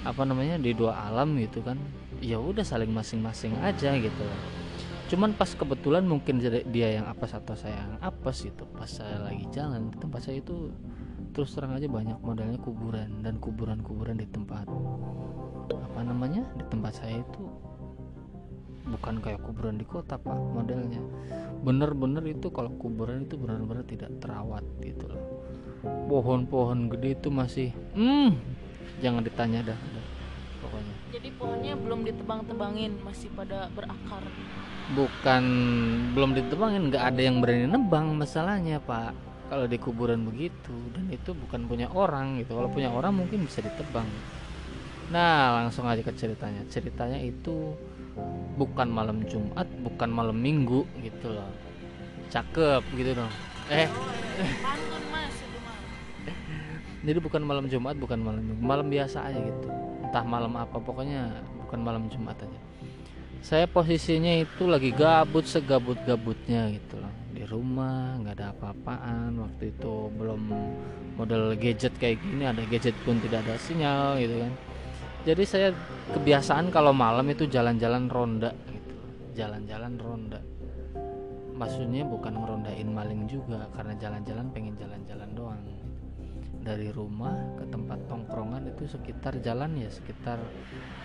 apa 0.03 0.25
namanya 0.25 0.57
di 0.59 0.73
dua 0.75 0.97
alam 1.13 1.37
gitu 1.39 1.63
kan 1.63 1.79
ya 2.19 2.41
udah 2.41 2.65
saling 2.65 2.89
masing-masing 2.89 3.53
aja 3.61 3.93
gitu. 4.01 4.25
Cuman 5.13 5.37
pas 5.37 5.53
kebetulan 5.53 6.09
mungkin 6.09 6.41
dia 6.41 6.89
yang 6.89 7.05
apes 7.05 7.37
atau 7.37 7.53
saya 7.53 7.77
yang 7.77 8.01
apes 8.01 8.49
gitu 8.49 8.65
pas 8.73 8.89
saya 8.89 9.21
lagi 9.21 9.45
jalan 9.53 9.93
di 9.93 9.97
tempat 10.01 10.25
saya 10.25 10.41
itu 10.41 10.73
terus 11.37 11.53
terang 11.53 11.77
aja 11.77 11.85
banyak 11.85 12.17
modelnya 12.25 12.57
kuburan 12.65 13.21
dan 13.21 13.37
kuburan-kuburan 13.37 14.17
di 14.17 14.25
tempat 14.25 14.65
apa 16.03 16.11
namanya 16.11 16.43
di 16.59 16.67
tempat 16.67 16.99
saya 16.99 17.23
itu 17.23 17.47
bukan 18.91 19.23
kayak 19.23 19.39
kuburan 19.47 19.79
di 19.79 19.87
kota 19.87 20.19
pak 20.19 20.35
modelnya. 20.35 20.99
Bener-bener 21.63 22.27
itu 22.27 22.51
kalau 22.51 22.75
kuburan 22.75 23.23
itu 23.23 23.39
benar-benar 23.39 23.87
tidak 23.87 24.11
terawat 24.19 24.67
gitu 24.83 25.07
loh. 25.07 25.23
Pohon-pohon 26.11 26.91
gede 26.91 27.15
itu 27.15 27.31
masih 27.31 27.71
hmm 27.95 28.35
jangan 28.99 29.23
ditanya 29.23 29.63
dah, 29.63 29.79
dah 29.79 30.07
pokoknya. 30.67 30.95
Jadi 31.15 31.29
pohonnya 31.39 31.75
belum 31.79 32.01
ditebang-tebangin 32.03 32.99
masih 33.07 33.31
pada 33.39 33.71
berakar? 33.71 34.27
Bukan 34.99 35.45
belum 36.19 36.35
ditebangin 36.35 36.91
nggak 36.91 37.15
ada 37.15 37.21
yang 37.23 37.39
berani 37.39 37.71
nebang 37.71 38.19
masalahnya 38.19 38.83
pak. 38.83 39.15
Kalau 39.47 39.71
di 39.71 39.79
kuburan 39.79 40.27
begitu 40.27 40.75
dan 40.99 41.07
itu 41.15 41.31
bukan 41.31 41.71
punya 41.71 41.87
orang 41.95 42.43
gitu. 42.43 42.59
Kalau 42.59 42.67
punya 42.67 42.91
orang 42.91 43.23
mungkin 43.23 43.47
bisa 43.47 43.63
ditebang 43.63 44.11
nah 45.13 45.61
langsung 45.61 45.85
aja 45.85 46.01
ke 46.01 46.13
ceritanya. 46.17 46.65
Ceritanya 46.73 47.21
itu 47.21 47.77
bukan 48.57 48.89
malam 48.89 49.21
Jumat 49.29 49.69
bukan 49.85 50.09
malam 50.09 50.41
Minggu 50.41 50.89
gitu 51.05 51.37
loh. 51.37 51.53
Cakep 52.33 52.81
gitu 52.97 53.13
dong. 53.13 53.33
Eh. 53.69 53.89
Jadi 57.07 57.19
bukan 57.19 57.43
malam 57.45 57.69
Jumat 57.69 58.01
bukan 58.01 58.25
malam 58.25 58.41
Minggu. 58.41 58.63
Malam 58.65 58.89
biasa 58.89 59.29
aja 59.29 59.37
gitu. 59.37 59.69
Entah 60.09 60.25
malam 60.25 60.57
apa 60.57 60.81
pokoknya 60.81 61.45
bukan 61.69 61.81
malam 61.85 62.09
Jumat 62.09 62.41
aja. 62.41 62.61
Saya 63.43 63.67
posisinya 63.69 64.33
itu 64.39 64.65
lagi 64.65 64.95
gabut 64.95 65.45
segabut 65.45 65.99
gabutnya 66.09 66.73
gitu 66.73 66.97
loh. 66.97 67.13
Di 67.37 67.45
rumah 67.45 68.17
nggak 68.23 68.35
ada 68.41 68.57
apa-apaan. 68.57 69.37
Waktu 69.37 69.77
itu 69.77 70.09
belum 70.17 70.41
model 71.21 71.53
gadget 71.61 71.93
kayak 72.01 72.17
gini 72.25 72.49
ada 72.49 72.65
gadget 72.71 72.97
pun 73.05 73.21
tidak 73.21 73.45
ada 73.45 73.61
sinyal 73.61 74.17
gitu 74.17 74.41
kan 74.41 74.72
jadi 75.23 75.45
saya 75.47 75.69
kebiasaan 76.11 76.75
kalau 76.75 76.91
malam 76.91 77.31
itu 77.31 77.47
jalan-jalan 77.47 78.11
ronda 78.11 78.51
gitu. 78.67 78.95
Jalan-jalan 79.39 79.95
ronda. 80.03 80.41
Maksudnya 81.55 82.03
bukan 82.03 82.43
ngerondain 82.43 82.91
maling 82.91 83.31
juga 83.31 83.71
karena 83.71 83.95
jalan-jalan 84.03 84.51
pengen 84.51 84.75
jalan-jalan 84.75 85.31
doang. 85.31 85.63
Dari 86.63 86.91
rumah 86.91 87.39
ke 87.55 87.71
tempat 87.71 88.03
tongkrongan 88.11 88.67
itu 88.75 88.87
sekitar 88.91 89.39
jalan 89.43 89.79
ya 89.79 89.91
sekitar 89.91 90.43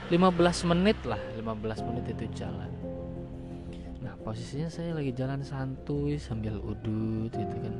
15 0.09 0.69
menit 0.73 0.97
lah. 1.05 1.21
15 1.37 1.85
menit 1.85 2.05
itu 2.17 2.25
jalan. 2.41 2.73
Nah 4.01 4.17
posisinya 4.25 4.69
saya 4.69 4.97
lagi 4.97 5.13
jalan 5.13 5.45
santuy 5.45 6.17
sambil 6.17 6.57
udut 6.57 7.29
gitu 7.29 7.55
kan. 7.61 7.75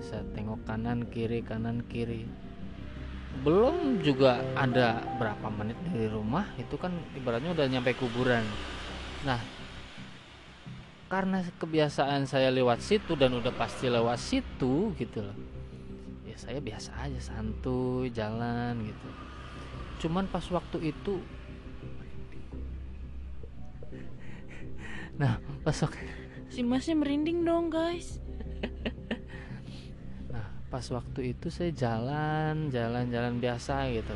Saya 0.00 0.24
tengok 0.32 0.64
kanan 0.64 1.04
kiri 1.04 1.44
kanan 1.44 1.84
kiri 1.84 2.24
belum 3.40 4.04
juga 4.04 4.42
ada 4.58 5.00
berapa 5.16 5.48
menit 5.54 5.78
dari 5.86 6.10
rumah 6.10 6.44
itu 6.58 6.74
kan 6.76 6.92
ibaratnya 7.16 7.54
udah 7.56 7.66
nyampe 7.70 7.96
kuburan. 7.96 8.44
Nah 9.24 9.40
karena 11.10 11.42
kebiasaan 11.58 12.26
saya 12.26 12.54
lewat 12.54 12.82
situ 12.82 13.18
dan 13.18 13.34
udah 13.34 13.50
pasti 13.54 13.90
lewat 13.90 14.18
situ 14.18 14.92
gitu 14.98 15.18
loh. 15.24 15.38
Ya 16.26 16.36
saya 16.36 16.58
biasa 16.60 16.94
aja 17.00 17.18
santuy 17.22 18.12
jalan 18.12 18.84
gitu. 18.84 19.08
Cuman 20.06 20.28
pas 20.28 20.44
waktu 20.50 20.92
itu 20.92 21.22
nah 25.20 25.36
pas 25.60 25.76
waktu 25.84 26.00
si 26.48 26.64
masnya 26.64 26.96
merinding 26.96 27.44
dong 27.44 27.68
guys 27.68 28.24
pas 30.70 30.86
waktu 30.94 31.34
itu 31.34 31.50
saya 31.50 31.74
jalan, 31.74 32.70
jalan-jalan 32.70 33.42
biasa 33.42 33.90
gitu. 33.90 34.14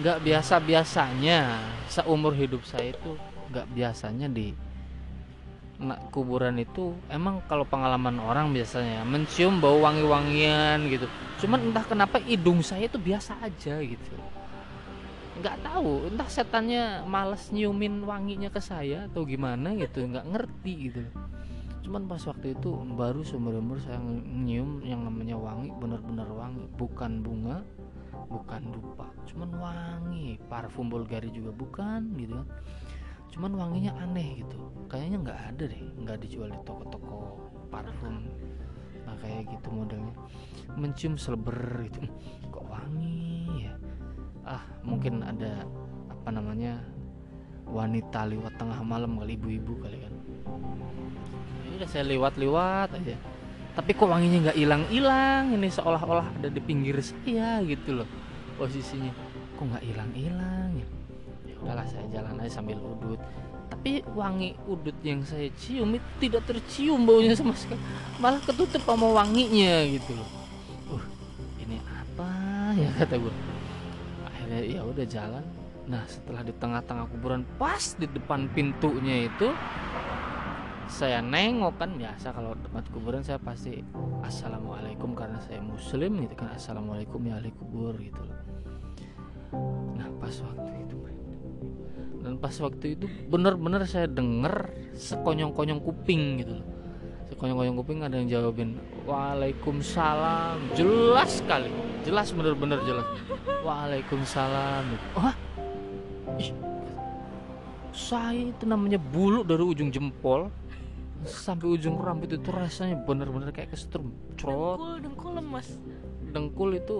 Nggak 0.00 0.18
biasa-biasanya 0.24 1.60
seumur 1.92 2.32
hidup 2.32 2.64
saya 2.64 2.96
itu 2.96 3.14
nggak 3.52 3.68
biasanya 3.76 4.26
di 4.32 4.56
kuburan 6.08 6.56
itu 6.56 6.96
emang 7.12 7.44
kalau 7.44 7.68
pengalaman 7.68 8.16
orang 8.16 8.56
biasanya 8.56 9.04
mencium 9.04 9.60
bau 9.60 9.84
wangi-wangian 9.84 10.88
gitu. 10.88 11.06
Cuman 11.44 11.70
entah 11.70 11.84
kenapa 11.84 12.16
hidung 12.24 12.64
saya 12.64 12.88
itu 12.88 12.96
biasa 12.96 13.36
aja 13.44 13.78
gitu. 13.84 14.14
Nggak 15.34 15.66
tahu, 15.66 16.08
entah 16.08 16.30
setannya 16.30 17.04
males 17.04 17.52
nyiumin 17.52 18.06
wanginya 18.06 18.48
ke 18.48 18.62
saya 18.62 19.10
atau 19.10 19.26
gimana 19.26 19.76
gitu, 19.76 20.06
nggak 20.06 20.26
ngerti 20.30 20.72
gitu 20.88 21.02
cuman 21.84 22.08
pas 22.08 22.24
waktu 22.24 22.56
itu 22.56 22.72
baru 22.96 23.20
seumur 23.20 23.60
umur 23.60 23.76
saya 23.76 24.00
nyium 24.00 24.80
yang 24.80 25.04
namanya 25.04 25.36
wangi 25.36 25.68
bener-bener 25.76 26.24
wangi. 26.32 26.64
Bukan 26.80 27.20
bunga 27.20 27.60
bukan 28.32 28.72
dupa. 28.72 29.12
Cuman 29.28 29.52
wangi. 29.60 30.40
Parfum 30.48 30.88
Bulgari 30.88 31.28
juga 31.28 31.52
bukan 31.52 32.16
gitu 32.16 32.40
kan. 32.40 32.48
Cuman 33.28 33.52
wanginya 33.60 33.92
aneh 34.00 34.40
gitu. 34.40 34.56
Kayaknya 34.88 35.18
nggak 35.28 35.40
ada 35.52 35.64
deh 35.68 35.82
nggak 36.00 36.18
dijual 36.24 36.48
di 36.48 36.60
toko-toko 36.64 37.36
parfum 37.68 38.24
nah 39.04 39.12
kayak 39.20 39.52
gitu 39.52 39.68
modelnya. 39.68 40.16
Mencium 40.80 41.20
seleber 41.20 41.84
itu 41.84 42.00
kok 42.54 42.64
wangi 42.64 43.68
ya? 43.68 43.76
Ah 44.48 44.64
mungkin 44.80 45.20
ada 45.20 45.68
apa 46.08 46.32
namanya 46.32 46.80
wanita 47.68 48.24
lewat 48.24 48.56
tengah 48.56 48.80
malam 48.80 49.20
kali 49.20 49.36
ibu-ibu 49.36 49.76
kali 49.84 50.00
kan 50.00 50.14
udah 51.76 51.88
saya 51.90 52.04
lewat-lewat 52.06 52.88
aja. 52.94 53.16
Tapi 53.74 53.90
kok 53.90 54.06
wanginya 54.06 54.50
nggak 54.50 54.58
hilang-hilang? 54.58 55.50
Ini 55.50 55.66
seolah-olah 55.66 56.30
ada 56.38 56.48
di 56.48 56.60
pinggir 56.62 56.94
saya 57.02 57.58
gitu 57.66 58.02
loh 58.02 58.08
posisinya. 58.54 59.10
Kok 59.58 59.64
nggak 59.74 59.84
hilang-hilang 59.84 60.70
ya? 60.78 60.86
Ya 61.50 61.54
udahlah 61.58 61.86
saya 61.90 62.06
jalan 62.14 62.38
aja 62.38 62.62
sambil 62.62 62.78
udut. 62.78 63.18
Tapi 63.66 64.06
wangi 64.14 64.54
udut 64.70 64.94
yang 65.02 65.26
saya 65.26 65.50
cium 65.58 65.98
itu 65.98 66.08
tidak 66.22 66.46
tercium 66.46 67.02
baunya 67.02 67.34
sama 67.34 67.58
sekali. 67.58 67.82
Malah 68.22 68.38
ketutup 68.46 68.82
sama 68.86 69.10
wanginya 69.10 69.82
gitu 69.90 70.14
loh. 70.14 70.28
Uh 70.94 71.04
ini 71.58 71.80
apa 71.82 72.30
ya 72.78 72.90
kata 72.94 73.18
gue 73.18 73.34
akhirnya 74.22 74.60
ya 74.62 74.80
udah 74.86 75.06
jalan. 75.08 75.44
Nah 75.84 76.00
setelah 76.06 76.46
di 76.46 76.54
tengah-tengah 76.56 77.10
kuburan 77.10 77.42
pas 77.58 77.98
di 77.98 78.06
depan 78.06 78.46
pintunya 78.54 79.26
itu 79.26 79.50
saya 80.88 81.18
nengok 81.24 81.80
kan 81.80 81.90
biasa 81.96 82.32
kalau 82.32 82.52
tempat 82.60 82.84
kuburan 82.92 83.22
saya 83.24 83.40
pasti 83.40 83.80
assalamualaikum 84.22 85.16
karena 85.16 85.40
saya 85.40 85.60
muslim 85.64 86.20
gitu 86.24 86.34
kan 86.36 86.52
assalamualaikum 86.54 87.20
ya 87.24 87.40
ahli 87.40 87.50
kubur 87.52 87.96
gitu 87.98 88.20
loh. 88.20 88.38
Nah 89.96 90.08
pas 90.20 90.34
waktu 90.34 90.70
itu 90.84 90.96
dan 92.24 92.40
pas 92.40 92.56
waktu 92.56 92.96
itu 92.96 93.04
bener-bener 93.28 93.84
saya 93.84 94.08
denger 94.08 94.72
sekonyong-konyong 94.96 95.80
kuping 95.84 96.40
gitu 96.40 96.56
loh. 96.56 96.66
Sekonyong-konyong 97.28 97.76
kuping 97.84 98.00
ada 98.00 98.16
yang 98.16 98.28
jawabin 98.32 98.80
waalaikumsalam. 99.04 100.56
Jelas 100.72 101.44
sekali. 101.44 101.68
Jelas 102.04 102.32
bener-bener 102.32 102.80
jelas. 102.88 103.04
Waalaikumsalam. 103.60 104.84
Wah 105.20 105.36
saya 107.94 108.50
itu 108.50 108.66
namanya 108.66 108.98
bulu 108.98 109.46
dari 109.46 109.62
ujung 109.62 109.92
jempol 109.94 110.50
sampai 111.24 111.66
ujung 111.80 111.96
rambut 111.96 112.28
itu 112.28 112.48
rasanya 112.52 113.00
bener-bener 113.00 113.48
kayak 113.50 113.72
kesetrum 113.72 114.12
crot 114.36 114.76
dengkul 114.76 114.94
dengkul 115.00 115.32
lemas. 115.40 115.68
Dengkul 116.30 116.70
itu 116.76 116.96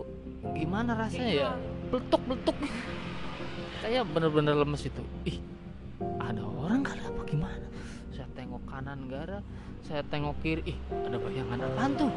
gimana 0.57 0.97
rasanya 0.97 1.33
ya? 1.33 1.51
Peletuk 1.93 2.21
peletuk 2.25 2.57
kayak 3.85 4.05
bener-bener 4.11 4.57
lemes 4.57 4.83
itu. 4.89 5.03
Ih 5.29 5.39
ada 6.21 6.41
orang 6.41 6.81
kali 6.81 7.01
apa 7.05 7.23
gimana? 7.29 7.67
Saya 8.17 8.29
tengok 8.33 8.63
kanan 8.65 9.09
gak 9.13 9.23
ada 9.29 9.39
saya 9.85 10.01
tengok 10.09 10.35
kiri. 10.41 10.65
Ih 10.65 10.79
ada 11.05 11.17
bayangan 11.21 11.61
apaan 11.61 11.93
tuh? 12.01 12.13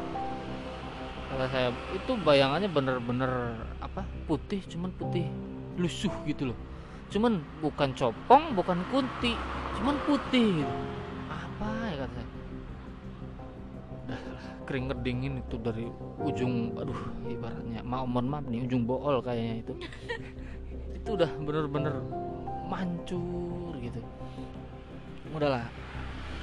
Kata 1.28 1.44
saya 1.52 1.68
itu 1.92 2.12
bayangannya 2.24 2.68
bener-bener 2.72 3.32
apa? 3.84 4.00
Putih 4.24 4.64
cuman 4.64 4.88
putih 4.96 5.28
lusuh 5.76 6.12
gitu 6.24 6.52
loh. 6.52 6.58
Cuman 7.12 7.44
bukan 7.60 7.92
copong 7.92 8.56
bukan 8.56 8.80
kunti 8.88 9.36
cuman 9.78 9.94
putih 10.08 10.64
gitu. 10.64 10.74
Keringet 14.68 15.00
dingin 15.00 15.40
itu 15.40 15.56
dari 15.56 15.88
ujung 16.20 16.76
aduh 16.76 17.00
ibaratnya. 17.24 17.80
Mau 17.80 18.04
mohon 18.04 18.28
maaf 18.28 18.44
nih 18.52 18.68
ujung 18.68 18.84
bool 18.84 19.24
kayaknya 19.24 19.64
itu. 19.64 19.74
Itu 21.00 21.16
udah 21.16 21.30
bener-bener 21.40 22.04
mancur 22.68 23.72
gitu. 23.80 24.04
Udahlah 25.32 25.64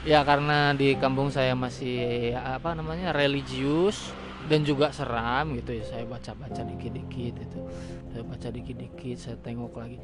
ya 0.06 0.26
karena 0.26 0.74
di 0.74 0.98
kampung 0.98 1.30
saya 1.30 1.54
masih 1.54 2.34
apa 2.34 2.74
namanya 2.74 3.14
religius 3.14 4.10
dan 4.50 4.66
juga 4.66 4.90
seram 4.90 5.54
gitu 5.62 5.78
ya. 5.78 5.86
Saya 5.86 6.04
baca-baca 6.10 6.66
dikit-dikit 6.66 7.34
itu. 7.38 7.60
Saya 8.10 8.26
baca 8.26 8.48
dikit-dikit 8.50 9.18
saya 9.22 9.38
tengok 9.46 9.78
lagi. 9.78 10.02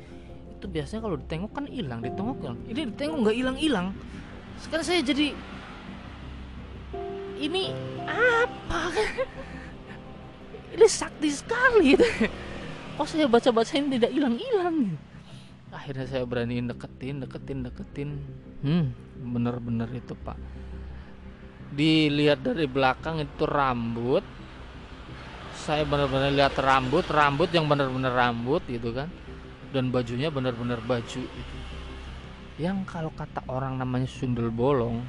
Itu 0.61 0.69
biasanya 0.69 1.01
kalau 1.01 1.17
ditengok 1.17 1.51
kan 1.57 1.65
hilang 1.65 2.05
ditengok 2.05 2.37
kan 2.37 2.53
ini 2.69 2.85
ditengok 2.93 3.17
nggak 3.25 3.37
hilang-hilang. 3.41 3.97
Sekarang 4.61 4.85
saya 4.85 5.01
jadi 5.01 5.33
ini 7.41 7.73
apa? 8.05 8.93
Ini 10.77 10.85
sakti 10.85 11.29
sekali. 11.33 11.97
Kok 12.95 13.07
saya 13.09 13.25
baca-baca 13.25 13.73
ini 13.73 13.97
tidak 13.97 14.13
hilang-hilang? 14.13 14.93
Akhirnya 15.73 16.05
saya 16.05 16.23
beraniin 16.27 16.69
deketin 16.69 17.25
deketin 17.25 17.59
deketin. 17.65 18.09
Hmm 18.61 19.11
bener-bener 19.21 19.87
itu 19.93 20.17
pak. 20.17 20.35
Dilihat 21.71 22.41
dari 22.41 22.65
belakang 22.65 23.21
itu 23.21 23.45
rambut. 23.45 24.25
Saya 25.61 25.85
benar-benar 25.85 26.33
lihat 26.33 26.57
rambut 26.57 27.05
rambut 27.05 27.53
yang 27.53 27.69
benar-benar 27.69 28.11
rambut 28.11 28.65
gitu 28.65 28.91
kan. 28.91 29.07
Dan 29.71 29.93
bajunya 29.93 30.33
benar-benar 30.33 30.81
baju 30.83 31.21
itu. 31.21 31.57
Yang 32.59 32.83
kalau 32.89 33.13
kata 33.13 33.45
orang 33.47 33.79
namanya 33.79 34.09
sundel 34.09 34.51
bolong. 34.51 34.99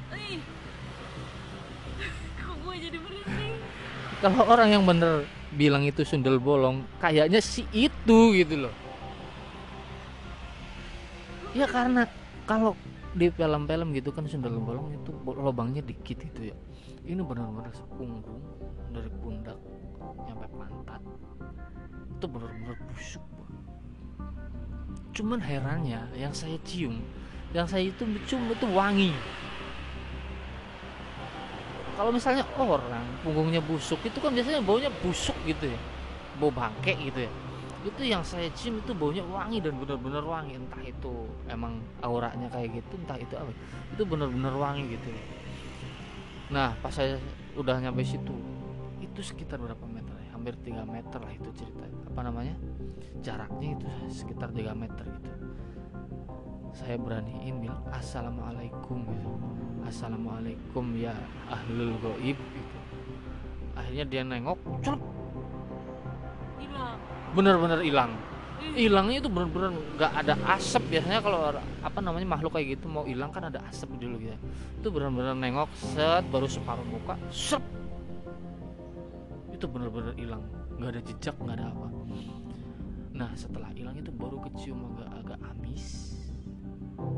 kok 2.39 2.55
gue 2.63 2.75
jadi 2.79 2.82
merinding 2.82 2.82
kalau 4.23 4.41
orang 4.47 4.69
yang 4.73 4.83
bener 4.83 5.25
bilang 5.53 5.85
itu 5.85 6.01
sundel 6.01 6.41
bolong 6.41 6.85
kayaknya 6.97 7.39
si 7.43 7.65
itu 7.73 8.33
gitu 8.33 8.67
loh. 8.67 8.75
Ya 11.53 11.69
karena 11.69 12.09
kalau 12.49 12.73
di 13.13 13.29
film-film 13.29 13.93
gitu 13.93 14.09
kan 14.09 14.25
sundel 14.25 14.57
bolong 14.57 14.97
itu 14.97 15.13
lubangnya 15.25 15.85
dikit 15.85 16.17
gitu 16.21 16.49
ya. 16.49 16.55
Ini 17.05 17.21
benar-benar 17.21 17.69
sepunggung 17.75 18.41
dari 18.89 19.11
pundak 19.21 19.59
nyampe 20.25 20.47
pantat. 20.57 21.01
Itu 22.17 22.25
benar-benar 22.25 22.77
busuk 22.89 23.23
cuman 25.13 25.37
herannya 25.37 26.01
yang 26.17 26.33
saya 26.33 26.57
cium 26.65 26.97
yang 27.53 27.69
saya 27.69 27.93
itu 27.93 28.01
cium 28.25 28.49
itu 28.49 28.65
wangi 28.73 29.13
kalau 31.93 32.09
misalnya 32.09 32.43
orang 32.57 33.05
punggungnya 33.21 33.61
busuk 33.61 34.01
itu 34.01 34.17
kan 34.17 34.33
biasanya 34.33 34.61
baunya 34.65 34.89
busuk 35.01 35.37
gitu 35.45 35.69
ya. 35.69 35.79
Bau 36.41 36.49
bangke 36.49 36.97
gitu 36.97 37.25
ya. 37.25 37.31
Itu 37.83 38.01
yang 38.01 38.23
saya 38.23 38.47
cium 38.55 38.79
itu 38.79 38.95
baunya 38.95 39.21
wangi 39.27 39.59
dan 39.59 39.77
benar-benar 39.77 40.23
wangi. 40.23 40.57
Entah 40.57 40.81
itu 40.81 41.13
emang 41.51 41.77
auranya 42.01 42.49
kayak 42.49 42.81
gitu 42.81 42.93
entah 42.97 43.19
itu 43.19 43.33
apa. 43.37 43.51
Itu 43.93 44.03
benar-benar 44.07 44.53
wangi 44.55 44.97
gitu 44.97 45.07
ya. 45.11 45.23
Nah 46.49 46.73
pas 46.79 46.95
saya 46.95 47.19
udah 47.53 47.77
nyampe 47.77 48.01
situ 48.01 48.33
itu 49.03 49.19
sekitar 49.21 49.61
berapa 49.61 49.85
meter 49.85 50.15
ya? 50.17 50.29
Hampir 50.33 50.57
3 50.57 50.89
meter 50.89 51.19
lah 51.21 51.33
itu 51.35 51.49
cerita 51.53 51.85
apa 51.85 52.21
namanya? 52.25 52.55
Jaraknya 53.21 53.77
itu 53.77 53.85
sekitar 54.09 54.49
3 54.49 54.73
meter 54.73 55.05
gitu 55.05 55.42
saya 56.73 56.97
beraniin 56.97 57.61
bilang 57.61 57.85
assalamualaikum 57.93 59.05
gitu. 59.05 59.31
Assalamualaikum 59.85 60.97
ya 60.97 61.13
ahlul 61.45 61.93
goib 62.01 62.33
gitu. 62.33 62.77
Akhirnya 63.77 64.05
dia 64.09 64.21
nengok 64.25 64.57
celup 64.81 65.01
hilang. 66.57 66.97
Bener-bener 67.37 67.79
hilang. 67.85 68.11
Ih. 68.63 68.87
hilangnya 68.87 69.19
itu 69.19 69.29
bener-bener 69.29 69.69
nggak 69.99 70.11
ada 70.25 70.33
asap. 70.57 70.97
Biasanya 70.97 71.21
kalau 71.21 71.39
apa 71.61 71.99
namanya 72.01 72.25
makhluk 72.25 72.57
kayak 72.57 72.79
gitu 72.79 72.89
mau 72.89 73.05
hilang 73.05 73.29
kan 73.29 73.53
ada 73.53 73.61
asap 73.69 73.93
dulu 74.01 74.17
gitu. 74.17 74.37
Itu 74.81 74.87
bener-bener 74.89 75.37
nengok 75.37 75.69
set 75.77 76.25
baru 76.33 76.49
separuh 76.49 76.85
muka 76.89 77.13
sep 77.29 77.61
itu 79.53 79.65
bener-bener 79.69 80.17
hilang. 80.17 80.41
Nggak 80.81 80.89
ada 80.89 81.01
jejak 81.05 81.35
nggak 81.37 81.55
ada 81.61 81.65
apa. 81.69 81.87
Nah 83.13 83.29
setelah 83.37 83.69
hilang 83.77 83.93
itu 83.93 84.09
baru 84.09 84.41
kecium 84.41 84.89
agak-agak 84.97 85.37
amis 85.53 86.12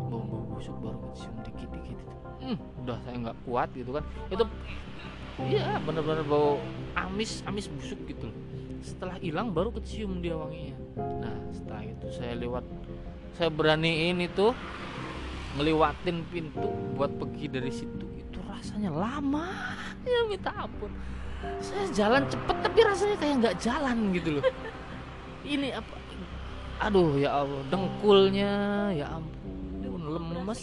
bau-bau 0.10 0.44
busuk 0.56 0.76
baru 0.82 1.00
kecium 1.12 1.36
dikit-dikit 1.46 1.98
itu. 1.98 2.16
Hmm, 2.46 2.58
udah 2.86 2.98
saya 3.02 3.16
nggak 3.26 3.38
kuat 3.48 3.70
gitu 3.74 3.92
kan. 3.96 4.04
Itu 4.30 4.46
iya 5.50 5.82
bener-bener 5.84 6.24
bau 6.24 6.62
amis 6.96 7.42
amis 7.50 7.68
busuk 7.68 8.00
gitu. 8.08 8.30
Setelah 8.86 9.18
hilang 9.18 9.50
baru 9.52 9.74
kecium 9.74 10.22
dia 10.22 10.38
wanginya. 10.38 10.78
Nah 10.96 11.36
setelah 11.50 11.84
itu 11.84 12.08
saya 12.14 12.34
lewat 12.38 12.64
saya 13.36 13.50
beraniin 13.52 14.22
itu 14.22 14.54
ngeliwatin 15.60 16.24
pintu 16.30 16.70
buat 16.96 17.12
pergi 17.18 17.46
dari 17.50 17.72
situ. 17.72 18.06
Itu 18.16 18.40
rasanya 18.46 18.94
lama 18.94 19.50
ya 20.06 20.22
minta 20.30 20.54
ampun. 20.54 20.92
Saya 21.62 21.90
jalan 21.92 22.24
cepet 22.30 22.58
tapi 22.62 22.80
rasanya 22.86 23.18
kayak 23.20 23.36
nggak 23.44 23.58
jalan 23.60 23.98
gitu 24.16 24.30
loh. 24.40 24.44
Ini 25.56 25.78
apa? 25.78 25.94
Aduh 26.76 27.16
ya 27.16 27.42
Allah 27.44 27.64
dengkulnya 27.72 28.54
ya 28.92 29.08
ampun 29.16 29.36
lemes. 30.18 30.62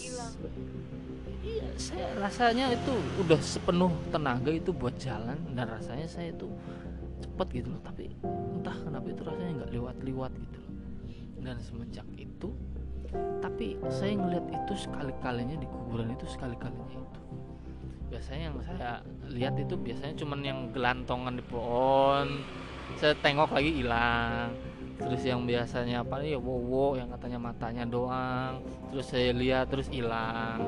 Iya 1.43 1.67
saya 1.75 2.07
rasanya 2.23 2.71
itu 2.71 2.95
udah 3.19 3.41
sepenuh 3.43 3.91
tenaga 4.15 4.55
itu 4.55 4.71
buat 4.71 4.95
jalan 4.95 5.35
dan 5.59 5.67
rasanya 5.67 6.07
saya 6.07 6.31
itu 6.31 6.47
cepet 7.19 7.62
gitu 7.62 7.69
loh 7.75 7.83
tapi 7.83 8.15
entah 8.23 8.77
kenapa 8.79 9.07
itu 9.11 9.23
rasanya 9.27 9.53
nggak 9.62 9.71
lewat-lewat 9.75 10.33
gitu 10.38 10.59
loh. 10.62 10.75
Dan 11.43 11.57
semenjak 11.59 12.07
itu 12.15 12.49
tapi 13.43 13.77
saya 13.93 14.17
ngelihat 14.17 14.47
itu 14.49 14.73
sekali-kalinya 14.88 15.57
di 15.59 15.67
kuburan 15.67 16.15
itu 16.15 16.25
sekali-kalinya 16.31 16.87
itu. 16.97 17.21
Biasanya 18.09 18.43
yang 18.49 18.57
saya 18.62 18.93
lihat 19.33 19.55
itu 19.59 19.75
biasanya 19.75 20.15
cuman 20.15 20.41
yang 20.47 20.59
gelantongan 20.71 21.35
di 21.37 21.45
pohon 21.45 22.41
saya 23.01 23.17
tengok 23.19 23.51
lagi 23.57 23.83
hilang 23.83 24.53
terus 25.03 25.23
yang 25.27 25.43
biasanya 25.43 26.07
apa 26.07 26.23
ya 26.23 26.38
wowo 26.38 26.95
yang 26.95 27.11
katanya 27.11 27.38
matanya 27.43 27.85
doang. 27.85 28.62
Terus 28.95 29.07
saya 29.11 29.35
lihat 29.35 29.69
terus 29.69 29.91
hilang. 29.91 30.62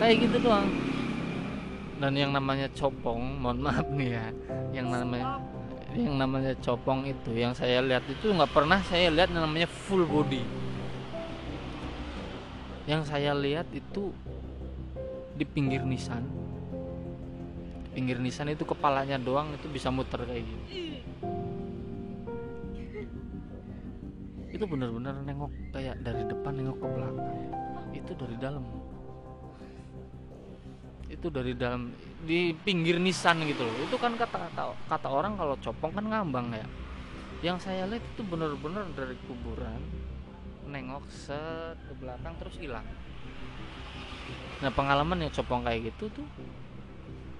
Kayak 0.00 0.28
gitu 0.28 0.48
doang. 0.48 0.68
Dan 1.96 2.12
yang 2.16 2.32
namanya 2.32 2.68
copong 2.72 3.40
mohon 3.40 3.60
maaf 3.60 3.86
nih 3.92 4.10
ya. 4.16 4.26
Yang 4.82 4.86
namanya 4.92 5.26
yang 5.96 6.16
namanya 6.20 6.52
copong 6.60 7.08
itu 7.08 7.32
yang 7.32 7.56
saya 7.56 7.80
lihat 7.80 8.04
itu 8.04 8.28
nggak 8.28 8.52
pernah 8.52 8.84
saya 8.84 9.08
lihat 9.08 9.32
yang 9.32 9.44
namanya 9.44 9.68
full 9.68 10.04
body. 10.04 10.44
Yang 12.88 13.02
saya 13.12 13.32
lihat 13.36 13.68
itu 13.72 14.12
di 15.36 15.44
pinggir 15.44 15.84
nisan. 15.84 16.24
Pinggir 17.96 18.20
nisan 18.20 18.52
itu 18.52 18.68
kepalanya 18.68 19.16
doang 19.16 19.56
itu 19.56 19.68
bisa 19.72 19.88
muter 19.88 20.20
kayak 20.24 20.44
gini 20.44 21.00
itu 24.56 24.64
benar-benar 24.64 25.20
nengok 25.20 25.52
kayak 25.76 26.00
dari 26.00 26.24
depan 26.24 26.52
nengok 26.56 26.76
ke 26.80 26.86
belakang. 26.88 27.38
Itu 27.92 28.12
dari 28.16 28.36
dalam. 28.40 28.64
Itu 31.06 31.26
dari 31.30 31.52
dalam 31.54 31.92
di 32.24 32.56
pinggir 32.56 32.96
nisan 32.96 33.44
gitu 33.44 33.62
loh. 33.62 33.76
Itu 33.84 33.96
kan 34.00 34.16
kata 34.16 34.50
kata 34.50 34.62
kata 34.88 35.08
orang 35.12 35.36
kalau 35.36 35.54
copong 35.60 35.92
kan 35.92 36.04
ngambang 36.08 36.56
ya. 36.56 36.66
Yang 37.44 37.68
saya 37.68 37.84
lihat 37.84 38.02
itu 38.02 38.22
benar-benar 38.24 38.88
dari 38.96 39.14
kuburan 39.28 39.80
nengok 40.66 41.04
set 41.12 41.76
ke 41.86 41.92
belakang 42.00 42.34
terus 42.40 42.56
hilang. 42.58 42.86
Nah 44.64 44.72
pengalaman 44.72 45.20
yang 45.20 45.32
copong 45.36 45.62
kayak 45.62 45.92
gitu 45.92 46.10
tuh 46.10 46.26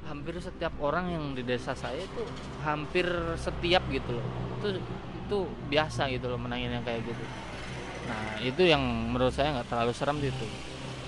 hampir 0.07 0.39
setiap 0.39 0.71
orang 0.79 1.11
yang 1.11 1.25
di 1.35 1.43
desa 1.43 1.75
saya 1.75 1.99
itu 1.99 2.23
hampir 2.63 3.09
setiap 3.35 3.83
gitu 3.91 4.15
loh. 4.15 4.27
Itu 4.61 4.79
itu 5.27 5.51
biasa 5.67 6.07
gitu 6.15 6.31
loh 6.31 6.39
menangin 6.39 6.79
yang 6.79 6.85
kayak 6.87 7.03
gitu. 7.03 7.25
Nah 8.07 8.39
itu 8.39 8.63
yang 8.63 8.83
menurut 9.11 9.35
saya 9.35 9.59
nggak 9.59 9.69
terlalu 9.69 9.93
serem 9.93 10.17
gitu 10.23 10.47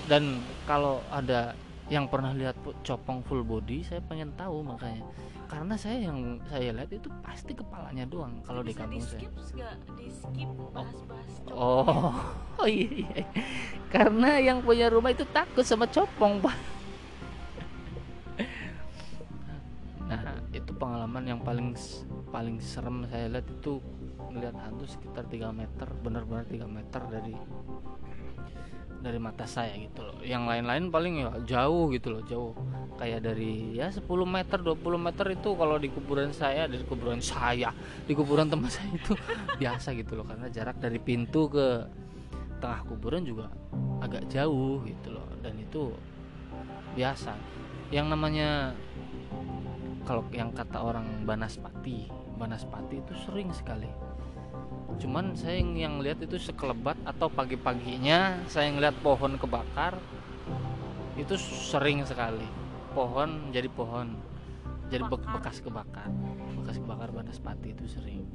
dan 0.09 0.41
kalau 0.65 0.99
ada 1.13 1.53
yang 1.89 2.05
pernah 2.09 2.33
lihat 2.33 2.57
copong 2.85 3.25
full 3.25 3.45
body 3.45 3.85
saya 3.85 4.01
pengen 4.05 4.33
tahu 4.37 4.61
makanya. 4.61 5.05
Karena 5.49 5.73
saya 5.73 6.05
yang 6.05 6.37
saya 6.45 6.69
lihat 6.69 6.93
itu 6.93 7.09
pasti 7.25 7.57
kepalanya 7.57 8.05
doang 8.05 8.37
kalau 8.45 8.61
di 8.61 8.69
kampung 8.69 9.01
saya. 9.01 9.25
skip 9.25 9.33
di 9.97 10.05
skip 10.13 10.49
Oh, 11.49 12.13
oh. 12.61 12.65
Iya, 12.69 12.85
iya. 13.09 13.25
Karena 13.89 14.37
yang 14.37 14.61
punya 14.61 14.93
rumah 14.93 15.09
itu 15.09 15.25
takut 15.33 15.65
sama 15.65 15.89
copong, 15.89 16.37
Pak. 16.41 16.57
Nah, 20.09 20.41
itu 20.49 20.73
pengalaman 20.73 21.21
yang 21.21 21.37
paling 21.45 21.77
paling 22.33 22.57
serem 22.57 23.05
saya 23.13 23.29
lihat 23.29 23.45
itu 23.45 23.77
melihat 24.31 24.55
hantu 24.61 24.85
sekitar 24.85 25.25
3 25.27 25.51
meter, 25.51 25.87
benar-benar 26.01 26.45
3 26.45 26.65
meter 26.69 27.01
dari 27.09 27.35
dari 28.99 29.15
mata 29.15 29.47
saya 29.47 29.71
gitu 29.79 30.03
loh. 30.03 30.19
Yang 30.19 30.43
lain-lain 30.43 30.83
paling 30.91 31.13
ya 31.23 31.31
jauh 31.47 31.87
gitu 31.95 32.11
loh, 32.11 32.21
jauh. 32.27 32.53
Kayak 32.99 33.31
dari 33.31 33.79
ya 33.79 33.87
10 33.87 34.03
meter, 34.27 34.59
20 34.59 34.99
meter 34.99 35.25
itu 35.31 35.49
kalau 35.55 35.79
di 35.79 35.87
kuburan 35.87 36.35
saya, 36.35 36.67
di 36.67 36.83
kuburan 36.83 37.23
saya, 37.23 37.71
di 38.03 38.11
kuburan 38.11 38.51
teman 38.51 38.67
saya 38.75 38.91
itu 38.91 39.15
biasa 39.55 39.95
gitu 39.95 40.19
loh 40.19 40.27
karena 40.27 40.51
jarak 40.51 40.77
dari 40.83 40.99
pintu 40.99 41.47
ke 41.47 41.87
tengah 42.59 42.83
kuburan 42.85 43.23
juga 43.23 43.47
agak 44.03 44.27
jauh 44.27 44.83
gitu 44.83 45.15
loh 45.15 45.25
dan 45.39 45.55
itu 45.55 45.95
biasa 46.93 47.33
yang 47.89 48.11
namanya 48.11 48.75
kalau 50.03 50.27
yang 50.35 50.51
kata 50.51 50.77
orang 50.77 51.23
banaspati 51.23 52.11
banaspati 52.35 52.99
itu 52.99 53.13
sering 53.25 53.49
sekali 53.55 53.87
cuman 54.97 55.37
saya 55.37 55.61
yang, 55.61 56.01
lihat 56.01 56.23
itu 56.25 56.41
sekelebat 56.41 56.97
atau 57.05 57.29
pagi-paginya 57.29 58.41
saya 58.49 58.73
ngeliat 58.73 58.97
pohon 59.05 59.37
kebakar 59.37 59.99
itu 61.19 61.35
sering 61.37 62.01
sekali. 62.07 62.47
Pohon 62.97 63.53
jadi 63.53 63.69
pohon 63.69 64.17
jadi 64.89 65.05
bekas 65.05 65.61
kebakar. 65.61 66.09
Bekas 66.57 66.81
kebakar 66.81 67.13
banaspati 67.13 67.77
itu 67.77 67.85
sering. 67.85 68.25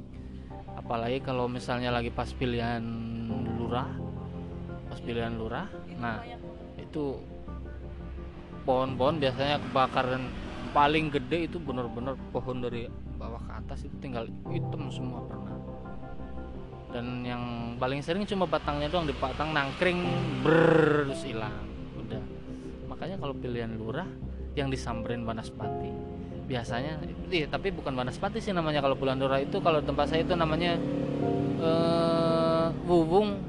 Apalagi 0.79 1.19
kalau 1.19 1.51
misalnya 1.51 1.91
lagi 1.91 2.13
pas 2.13 2.31
pilihan 2.31 2.83
lurah 3.59 3.89
pas 4.85 4.99
pilihan 5.01 5.33
lurah 5.35 5.67
nah 5.97 6.21
itu 6.77 7.19
pohon-pohon 8.63 9.19
biasanya 9.19 9.59
kebakaran 9.59 10.23
paling 10.71 11.11
gede 11.11 11.51
itu 11.51 11.57
benar-benar 11.59 12.15
pohon 12.29 12.63
dari 12.63 12.87
bawah 13.19 13.39
ke 13.43 13.51
atas 13.59 13.83
itu 13.83 13.95
tinggal 13.99 14.23
hitam 14.51 14.87
semua 14.87 15.19
pernah 15.27 15.55
dan 16.95 17.27
yang 17.27 17.75
paling 17.75 17.99
sering 17.99 18.23
cuma 18.23 18.47
batangnya 18.47 18.87
doang 18.87 19.03
dipatang 19.03 19.51
nangkring 19.51 19.99
ber 20.39 21.11
hilang. 21.11 21.51
Udah. 21.99 22.23
Makanya 22.87 23.19
kalau 23.19 23.35
pilihan 23.35 23.75
lurah 23.75 24.07
yang 24.55 24.71
disamperin 24.71 25.27
Banaspati 25.27 25.91
biasanya 26.47 27.01
iya, 27.27 27.51
tapi 27.51 27.75
bukan 27.75 27.91
Banaspati 27.99 28.39
sih 28.39 28.55
namanya. 28.55 28.79
Kalau 28.79 28.95
bulan 28.95 29.19
lurah 29.19 29.43
itu 29.43 29.59
kalau 29.59 29.83
tempat 29.83 30.07
saya 30.07 30.23
itu 30.23 30.39
namanya 30.39 30.79
eh 31.59 32.67
wubung 32.87 33.43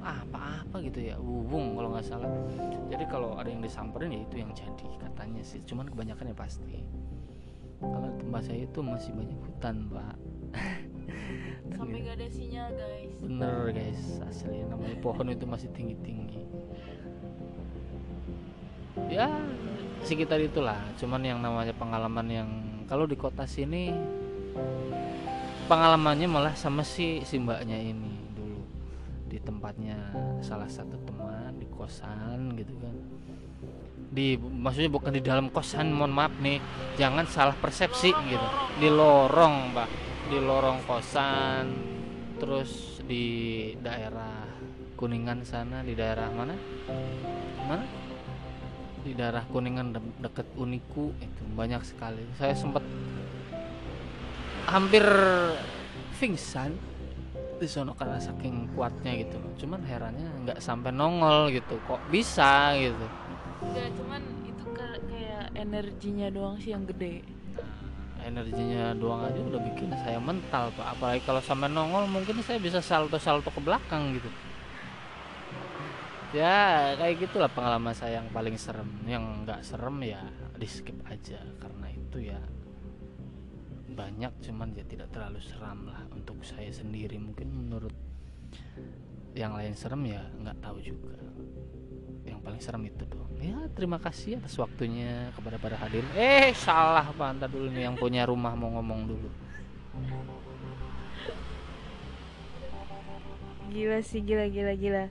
ah, 0.00 0.24
apa-apa 0.24 0.80
gitu 0.88 1.12
ya 1.12 1.20
wubung 1.20 1.76
kalau 1.76 1.92
nggak 1.92 2.08
salah. 2.08 2.30
Jadi 2.88 3.04
kalau 3.04 3.36
ada 3.36 3.52
yang 3.52 3.60
disamperin 3.60 4.16
ya 4.16 4.20
itu 4.24 4.40
yang 4.40 4.50
jadi 4.56 4.88
katanya 4.96 5.44
sih. 5.44 5.60
Cuman 5.68 5.92
kebanyakan 5.92 6.32
ya 6.32 6.36
pasti. 6.40 6.80
Kalau 7.84 8.08
tempat 8.16 8.48
saya 8.48 8.64
itu 8.64 8.80
masih 8.80 9.12
banyak 9.12 9.38
hutan 9.44 9.76
pak 9.92 10.16
sampai 11.74 11.98
gitu. 12.00 12.06
gak 12.06 12.16
ada 12.18 12.28
sinyal 12.30 12.68
guys. 12.74 13.12
Bener 13.22 13.58
guys. 13.70 14.02
Asli 14.26 14.58
namanya 14.66 14.96
pohon 15.02 15.26
itu 15.30 15.44
masih 15.46 15.68
tinggi 15.74 15.96
tinggi 16.02 16.40
ya 19.10 19.26
sekitar 20.06 20.38
itulah. 20.40 20.78
Cuman 20.96 21.20
yang 21.26 21.38
namanya 21.42 21.74
pengalaman 21.74 22.26
yang 22.30 22.48
kalau 22.86 23.04
di 23.04 23.18
kota 23.18 23.44
sini 23.44 23.94
pengalamannya 25.66 26.26
malah 26.30 26.54
sama 26.58 26.86
si 26.86 27.22
si 27.26 27.36
mbaknya 27.42 27.76
ini 27.76 28.14
dulu. 28.34 28.62
Di 29.30 29.38
tempatnya 29.42 29.98
salah 30.40 30.70
satu 30.70 30.98
teman 31.06 31.58
di 31.58 31.66
kosan 31.70 32.54
gitu 32.58 32.74
kan. 32.78 32.96
Di 34.10 34.34
maksudnya 34.38 34.90
bukan 34.90 35.14
di 35.14 35.22
dalam 35.22 35.50
kosan 35.50 35.94
mohon 35.94 36.14
maaf 36.14 36.34
nih. 36.42 36.58
Jangan 36.98 37.26
salah 37.30 37.56
persepsi 37.58 38.10
gitu. 38.10 38.46
Di 38.78 38.88
lorong 38.88 39.74
mbak 39.74 40.09
di 40.30 40.38
lorong 40.38 40.86
kosan 40.86 41.66
terus 42.38 43.02
di 43.02 43.26
daerah 43.82 44.46
kuningan 44.94 45.42
sana 45.42 45.82
di 45.82 45.98
daerah 45.98 46.30
mana? 46.30 46.54
Mana? 47.66 47.82
Di 49.02 49.10
daerah 49.10 49.42
kuningan 49.50 49.90
de- 49.90 50.16
deket 50.22 50.46
uniku 50.54 51.10
itu 51.18 51.42
banyak 51.58 51.82
sekali. 51.82 52.22
Saya 52.38 52.54
sempat 52.54 52.86
hampir 54.70 55.02
pingsan 56.22 56.78
di 57.58 57.66
sono 57.66 57.98
karena 57.98 58.22
saking 58.22 58.70
kuatnya 58.72 59.12
gitu 59.20 59.36
cuman 59.66 59.82
herannya 59.84 60.30
nggak 60.46 60.62
sampai 60.62 60.94
nongol 60.94 61.50
gitu 61.50 61.74
kok 61.90 61.98
bisa 62.06 62.78
gitu? 62.78 63.06
Enggak, 63.66 63.92
cuman 63.98 64.22
itu 64.46 64.64
ka- 64.72 65.02
kayak 65.10 65.46
energinya 65.58 66.30
doang 66.30 66.56
sih 66.56 66.70
yang 66.70 66.86
gede 66.86 67.39
energinya 68.24 68.92
doang 68.96 69.26
aja 69.26 69.40
udah 69.40 69.60
bikin 69.72 69.90
saya 70.00 70.18
mental 70.20 70.72
pak. 70.74 70.96
Apalagi 70.96 71.20
kalau 71.24 71.42
sampai 71.42 71.68
nongol 71.68 72.06
mungkin 72.06 72.40
saya 72.44 72.60
bisa 72.60 72.78
salto 72.78 73.16
salto 73.16 73.48
ke 73.48 73.60
belakang 73.60 74.16
gitu. 74.16 74.30
Ya 76.30 76.94
kayak 76.94 77.26
gitulah 77.26 77.50
pengalaman 77.50 77.92
saya 77.92 78.22
yang 78.22 78.28
paling 78.30 78.54
serem. 78.54 78.88
Yang 79.04 79.24
nggak 79.46 79.60
serem 79.66 79.96
ya 80.04 80.22
di 80.56 80.68
skip 80.68 80.98
aja. 81.08 81.40
Karena 81.58 81.86
itu 81.90 82.18
ya 82.30 82.40
banyak 83.90 84.32
cuman 84.46 84.72
ya 84.72 84.84
tidak 84.86 85.10
terlalu 85.10 85.42
seram 85.42 85.90
lah 85.90 86.06
untuk 86.14 86.40
saya 86.46 86.70
sendiri. 86.70 87.18
Mungkin 87.18 87.48
menurut 87.50 87.94
yang 89.34 89.54
lain 89.54 89.74
serem 89.78 90.02
ya 90.10 90.22
nggak 90.42 90.58
tahu 90.58 90.82
juga 90.82 91.14
yang 92.24 92.40
paling 92.44 92.60
serem 92.60 92.84
itu 92.88 93.04
doang 93.08 93.30
ya 93.40 93.56
terima 93.72 93.96
kasih 93.96 94.36
atas 94.36 94.52
waktunya 94.60 95.32
kepada 95.32 95.56
para 95.56 95.76
hadirin. 95.80 96.06
Eh 96.12 96.52
salah 96.52 97.08
pak. 97.16 97.40
Ntar 97.40 97.48
dulu 97.48 97.72
nih 97.72 97.88
yang 97.88 97.96
punya 97.96 98.28
rumah 98.28 98.52
mau 98.52 98.68
ngomong 98.76 99.00
dulu. 99.08 99.28
Gila 103.72 103.98
sih 104.04 104.20
gila 104.20 104.46
gila 104.52 104.76
gila. 104.76 105.04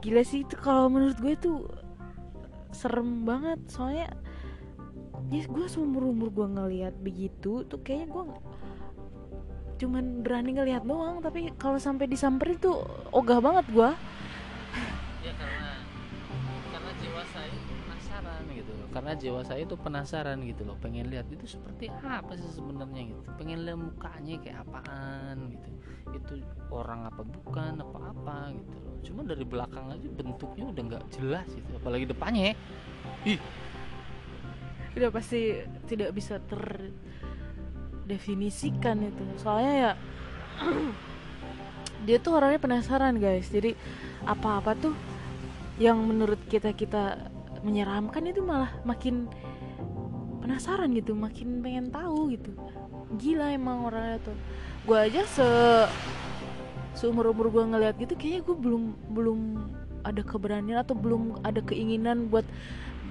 Gila 0.00 0.22
sih 0.24 0.48
itu 0.48 0.56
kalau 0.56 0.88
menurut 0.88 1.20
gue 1.20 1.36
tuh 1.36 1.68
serem 2.72 3.28
banget. 3.28 3.60
Soalnya 3.68 4.08
ya 5.28 5.44
gue 5.44 5.66
seumur 5.68 6.08
umur 6.08 6.32
gue 6.32 6.48
ngelihat 6.48 6.96
begitu 7.00 7.64
tuh 7.68 7.80
kayaknya 7.84 8.08
gue 8.12 8.24
cuman 9.84 10.24
berani 10.24 10.56
ngelihat 10.56 10.88
doang. 10.88 11.20
Tapi 11.20 11.52
kalau 11.60 11.76
sampai 11.76 12.08
disamperin 12.08 12.56
tuh 12.56 12.88
ogah 13.12 13.44
banget 13.44 13.68
gue 13.68 13.90
karena 18.94 19.18
jiwa 19.18 19.42
saya 19.42 19.66
itu 19.66 19.74
penasaran 19.74 20.38
gitu 20.46 20.62
loh 20.62 20.78
pengen 20.78 21.10
lihat 21.10 21.26
itu 21.26 21.58
seperti 21.58 21.90
apa 21.90 22.38
sih 22.38 22.46
sebenarnya 22.54 23.10
gitu. 23.10 23.26
Pengen 23.34 23.66
lihat 23.66 23.82
mukanya 23.82 24.38
kayak 24.38 24.62
apaan 24.62 25.50
gitu. 25.50 25.66
Itu 26.14 26.38
orang 26.70 27.10
apa 27.10 27.26
bukan 27.26 27.82
apa 27.82 28.14
apa 28.14 28.54
gitu 28.54 28.78
loh. 28.78 28.94
Cuma 29.02 29.26
dari 29.26 29.42
belakang 29.42 29.90
aja 29.90 30.06
bentuknya 30.14 30.70
udah 30.70 30.82
nggak 30.94 31.10
jelas 31.10 31.50
gitu 31.50 31.66
apalagi 31.74 32.06
depannya 32.06 32.54
ih. 33.26 33.42
Udah 34.94 35.10
pasti 35.10 35.58
tidak 35.90 36.14
bisa 36.14 36.38
terdefinisikan 36.46 39.10
itu. 39.10 39.26
Soalnya 39.42 39.74
ya 39.74 39.98
dia 42.06 42.22
tuh 42.22 42.38
orangnya 42.38 42.62
penasaran 42.62 43.18
guys. 43.18 43.50
Jadi 43.50 43.74
apa-apa 44.22 44.78
tuh 44.78 44.94
yang 45.82 45.98
menurut 45.98 46.38
kita 46.46 46.70
kita 46.78 47.33
menyeramkan 47.64 48.28
itu 48.28 48.44
malah 48.44 48.70
makin 48.84 49.26
penasaran 50.44 50.92
gitu 50.92 51.16
makin 51.16 51.64
pengen 51.64 51.88
tahu 51.88 52.36
gitu. 52.36 52.52
Gila 53.16 53.56
emang 53.56 53.88
orangnya 53.88 54.20
tuh. 54.20 54.36
Gue 54.84 54.98
aja 55.00 55.24
se 55.24 55.48
seumur 56.94 57.32
umur 57.32 57.50
gue 57.50 57.64
ngeliat 57.64 57.96
gitu 57.98 58.14
kayaknya 58.14 58.46
gue 58.46 58.54
belum 58.54 58.82
belum 59.10 59.40
ada 60.04 60.22
keberanian 60.22 60.84
atau 60.84 60.94
belum 60.94 61.42
ada 61.42 61.58
keinginan 61.64 62.28
buat 62.28 62.44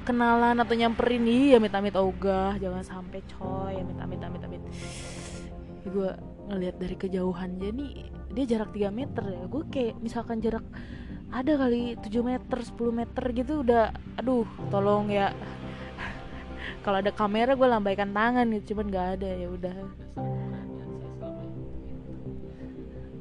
kenalan 0.05 0.61
atau 0.61 0.77
nyamperin. 0.77 1.25
Ih 1.25 1.57
amit 1.57 1.73
amit 1.73 1.97
ogah 1.97 2.53
jangan 2.61 2.85
sampai 2.85 3.25
coy 3.33 3.73
amit 3.81 3.97
amit 3.97 4.21
amit 4.21 4.41
amit 4.45 4.63
gue 5.83 6.09
ngeliat 6.47 6.79
dari 6.79 6.95
kejauhan 6.95 7.59
jadi 7.59 8.07
dia 8.31 8.45
jarak 8.55 8.71
3 8.71 8.93
meter 8.93 9.25
ya. 9.25 9.43
Gue 9.49 9.65
kayak 9.73 9.97
misalkan 9.99 10.39
jarak 10.39 10.63
ada 11.33 11.57
kali 11.57 11.97
7 11.97 12.13
meter 12.21 12.57
10 12.61 12.93
meter 12.93 13.23
gitu 13.33 13.65
udah 13.65 13.89
aduh 14.21 14.45
tolong 14.69 15.09
ya. 15.09 15.33
Kalau 16.85 17.01
ada 17.01 17.09
kamera 17.09 17.57
gue 17.57 17.67
lambaikan 17.67 18.13
tangan 18.13 18.45
gitu 18.53 18.77
cuman 18.77 18.85
nggak 18.93 19.07
ada 19.17 19.29
ya 19.33 19.47
udah. 19.49 19.75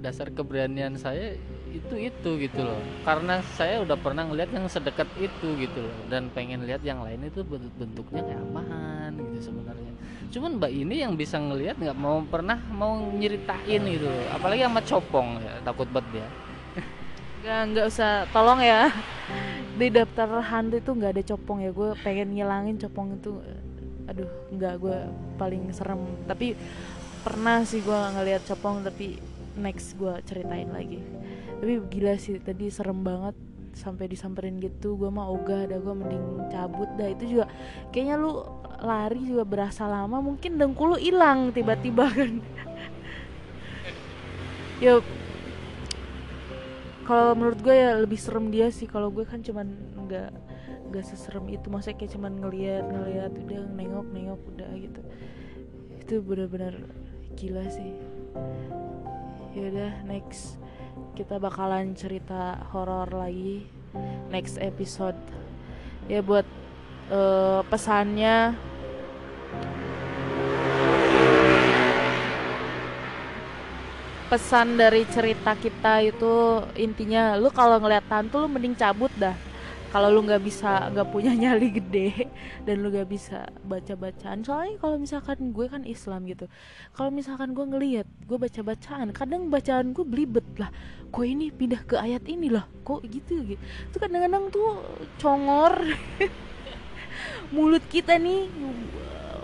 Dasar 0.05 0.29
keberanian 0.29 1.01
saya 1.01 1.41
itu 1.73 1.95
itu 1.97 2.31
gitu 2.37 2.61
loh. 2.61 2.77
Karena 3.01 3.41
saya 3.57 3.81
udah 3.81 3.97
pernah 3.97 4.29
ngeliat 4.29 4.53
yang 4.53 4.69
sedekat 4.69 5.09
itu 5.17 5.57
gitu 5.57 5.81
loh. 5.81 5.97
Dan 6.13 6.29
pengen 6.37 6.69
lihat 6.69 6.85
yang 6.85 7.01
lain 7.01 7.33
itu 7.33 7.41
bentuknya 7.49 8.21
kayak 8.29 8.45
apaan 8.45 9.13
gitu 9.17 9.49
sebenarnya. 9.49 9.93
Cuman 10.29 10.61
mbak 10.61 10.73
ini 10.73 11.01
yang 11.01 11.17
bisa 11.17 11.41
ngelihat 11.41 11.81
nggak 11.81 11.97
mau 11.97 12.21
pernah 12.29 12.61
mau 12.77 13.01
nyeritain 13.17 13.81
gitu 13.89 14.05
loh. 14.05 14.27
apalagi 14.37 14.69
sama 14.69 14.81
copong 14.85 15.41
ya 15.41 15.55
takut 15.65 15.89
banget 15.89 16.21
dia 16.21 16.29
nggak 17.43 17.61
nggak 17.75 17.87
usah. 17.91 18.25
Tolong 18.31 18.63
ya. 18.63 18.89
Di 19.79 19.91
daftar 19.91 20.39
hantu 20.41 20.79
itu 20.79 20.91
nggak 20.95 21.13
ada 21.19 21.23
copong 21.35 21.59
ya. 21.67 21.71
Gue 21.75 21.91
pengen 22.07 22.39
ngilangin 22.39 22.79
copong 22.79 23.19
itu. 23.19 23.43
Aduh 24.07 24.31
nggak 24.55 24.75
gue 24.79 24.99
paling 25.37 25.75
serem. 25.75 26.01
Tapi 26.25 26.55
pernah 27.27 27.67
sih 27.67 27.83
gue 27.83 28.01
ngelihat 28.19 28.47
copong 28.47 28.87
tapi 28.87 29.19
next 29.59 29.99
gue 29.99 30.15
ceritain 30.23 30.71
lagi. 30.71 31.03
Tapi 31.59 31.83
gila 31.91 32.15
sih 32.17 32.39
tadi 32.39 32.71
serem 32.71 33.03
banget. 33.03 33.35
Sampai 33.73 34.05
disamperin 34.07 34.61
gitu 34.61 35.01
gue 35.01 35.09
mah 35.11 35.27
ogah 35.33 35.67
dah 35.67 35.83
gue 35.83 35.95
mending 35.99 36.47
cabut 36.55 36.89
dah. 36.95 37.11
Itu 37.11 37.27
juga 37.27 37.51
kayaknya 37.91 38.23
lu 38.23 38.39
lari 38.79 39.19
juga 39.27 39.43
berasa 39.43 39.91
lama. 39.91 40.23
Mungkin 40.23 40.63
dengkul 40.63 40.95
lu 40.95 40.99
hilang 41.03 41.51
tiba-tiba 41.51 42.07
kan. 42.07 42.39
Ya 44.83 44.99
kalau 47.03 47.35
menurut 47.35 47.59
gue 47.61 47.75
ya 47.75 47.99
lebih 47.99 48.19
serem 48.19 48.51
dia 48.51 48.71
sih. 48.71 48.87
Kalau 48.87 49.11
gue 49.11 49.27
kan 49.27 49.43
cuman 49.43 49.67
nggak 50.07 50.31
nggak 50.91 51.05
seserem 51.05 51.47
itu. 51.51 51.67
Maksudnya 51.69 51.97
kayak 51.99 52.13
cuman 52.15 52.33
ngeliat 52.39 52.85
ngeliat 52.87 53.33
udah 53.35 53.63
nengok 53.75 54.07
nengok 54.11 54.41
udah 54.57 54.71
gitu. 54.79 55.01
Itu 55.99 56.15
benar-benar 56.23 56.75
gila 57.35 57.65
sih. 57.71 57.93
Yaudah 59.57 60.05
next. 60.09 60.57
Kita 61.17 61.37
bakalan 61.37 61.93
cerita 61.97 62.61
horor 62.73 63.09
lagi. 63.13 63.69
Next 64.33 64.57
episode. 64.57 65.19
Ya 66.09 66.25
buat 66.25 66.49
uh, 67.13 67.61
pesannya 67.69 68.57
pesan 74.33 74.81
dari 74.81 75.05
cerita 75.13 75.53
kita 75.53 76.01
itu 76.01 76.65
intinya 76.81 77.37
lu 77.37 77.53
kalau 77.53 77.77
ngeliat 77.77 78.09
hantu 78.09 78.41
lu 78.41 78.49
mending 78.49 78.73
cabut 78.73 79.13
dah. 79.21 79.37
Kalau 79.93 80.09
lu 80.09 80.25
nggak 80.25 80.41
bisa 80.41 80.89
nggak 80.89 81.05
punya 81.13 81.37
nyali 81.45 81.69
gede 81.69 82.33
dan 82.65 82.81
lu 82.81 82.89
nggak 82.89 83.13
bisa 83.13 83.45
baca 83.61 83.93
bacaan 83.93 84.41
soalnya 84.41 84.81
kalau 84.81 84.97
misalkan 84.97 85.53
gue 85.53 85.69
kan 85.69 85.85
Islam 85.85 86.25
gitu. 86.25 86.49
Kalau 86.97 87.13
misalkan 87.13 87.53
gue 87.53 87.61
ngelihat 87.61 88.09
gue 88.25 88.39
baca 88.41 88.61
bacaan 88.65 89.13
kadang 89.13 89.53
bacaan 89.53 89.93
gue 89.93 90.01
belibet 90.01 90.49
lah. 90.57 90.73
Kok 91.13 91.29
ini 91.29 91.53
pindah 91.53 91.85
ke 91.85 92.01
ayat 92.01 92.25
ini 92.25 92.49
lah? 92.49 92.65
Kok 92.89 93.05
gitu 93.05 93.45
gitu? 93.45 93.61
Itu 93.61 94.01
kadang-kadang 94.01 94.49
tuh 94.49 94.81
congor. 95.21 95.77
Mulut 97.53 97.85
kita 97.93 98.17
nih 98.17 98.49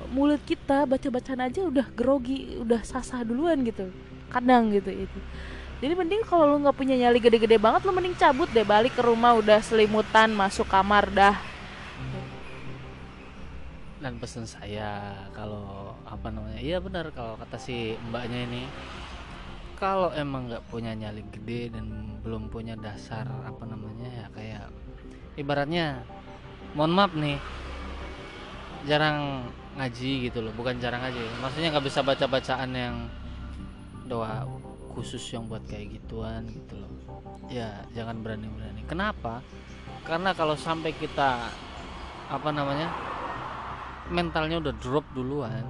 mulut 0.08 0.40
kita 0.48 0.88
baca 0.88 1.08
bacaan 1.12 1.44
aja 1.44 1.68
udah 1.68 1.84
grogi 1.92 2.56
udah 2.56 2.80
sasah 2.80 3.20
duluan 3.28 3.60
gitu 3.60 3.92
kadang 4.28 4.70
gitu 4.72 4.92
itu 4.92 5.18
jadi 5.78 5.94
mending 5.94 6.26
kalau 6.26 6.50
lu 6.50 6.56
nggak 6.66 6.74
punya 6.74 6.98
nyali 6.98 7.22
gede-gede 7.22 7.54
banget 7.54 7.86
lu 7.86 7.94
mending 7.94 8.18
cabut 8.18 8.50
deh 8.50 8.66
balik 8.66 8.98
ke 8.98 9.02
rumah 9.02 9.38
udah 9.38 9.62
selimutan 9.62 10.34
masuk 10.34 10.66
kamar 10.66 11.06
dah. 11.06 11.38
Dan 14.02 14.18
pesan 14.18 14.42
saya 14.42 15.14
kalau 15.30 15.94
apa 16.02 16.34
namanya 16.34 16.58
iya 16.58 16.82
benar 16.82 17.14
kalau 17.14 17.38
kata 17.38 17.58
si 17.62 17.94
mbaknya 18.10 18.46
ini 18.46 18.62
kalau 19.78 20.10
emang 20.14 20.50
nggak 20.50 20.66
punya 20.66 20.94
nyali 20.98 21.22
gede 21.30 21.70
dan 21.70 22.18
belum 22.26 22.50
punya 22.50 22.74
dasar 22.74 23.30
apa 23.46 23.62
namanya 23.62 24.10
ya 24.10 24.26
kayak 24.34 24.66
ibaratnya 25.38 26.02
mohon 26.74 26.94
maaf 26.94 27.14
nih 27.14 27.38
jarang 28.86 29.46
ngaji 29.78 30.30
gitu 30.30 30.42
loh 30.42 30.50
bukan 30.58 30.78
jarang 30.82 31.02
ngaji 31.06 31.22
maksudnya 31.38 31.70
nggak 31.70 31.86
bisa 31.86 32.02
baca 32.02 32.26
bacaan 32.26 32.70
yang 32.74 32.94
doa 34.08 34.48
khusus 34.96 35.22
yang 35.30 35.46
buat 35.46 35.62
kayak 35.68 36.00
gituan 36.00 36.48
gitu 36.48 36.80
loh. 36.80 36.92
Ya 37.52 37.84
jangan 37.92 38.24
berani-berani. 38.24 38.82
Kenapa? 38.88 39.44
Karena 40.02 40.32
kalau 40.32 40.56
sampai 40.56 40.96
kita 40.96 41.52
apa 42.28 42.50
namanya 42.50 42.88
mentalnya 44.08 44.60
udah 44.60 44.74
drop 44.80 45.04
duluan 45.12 45.64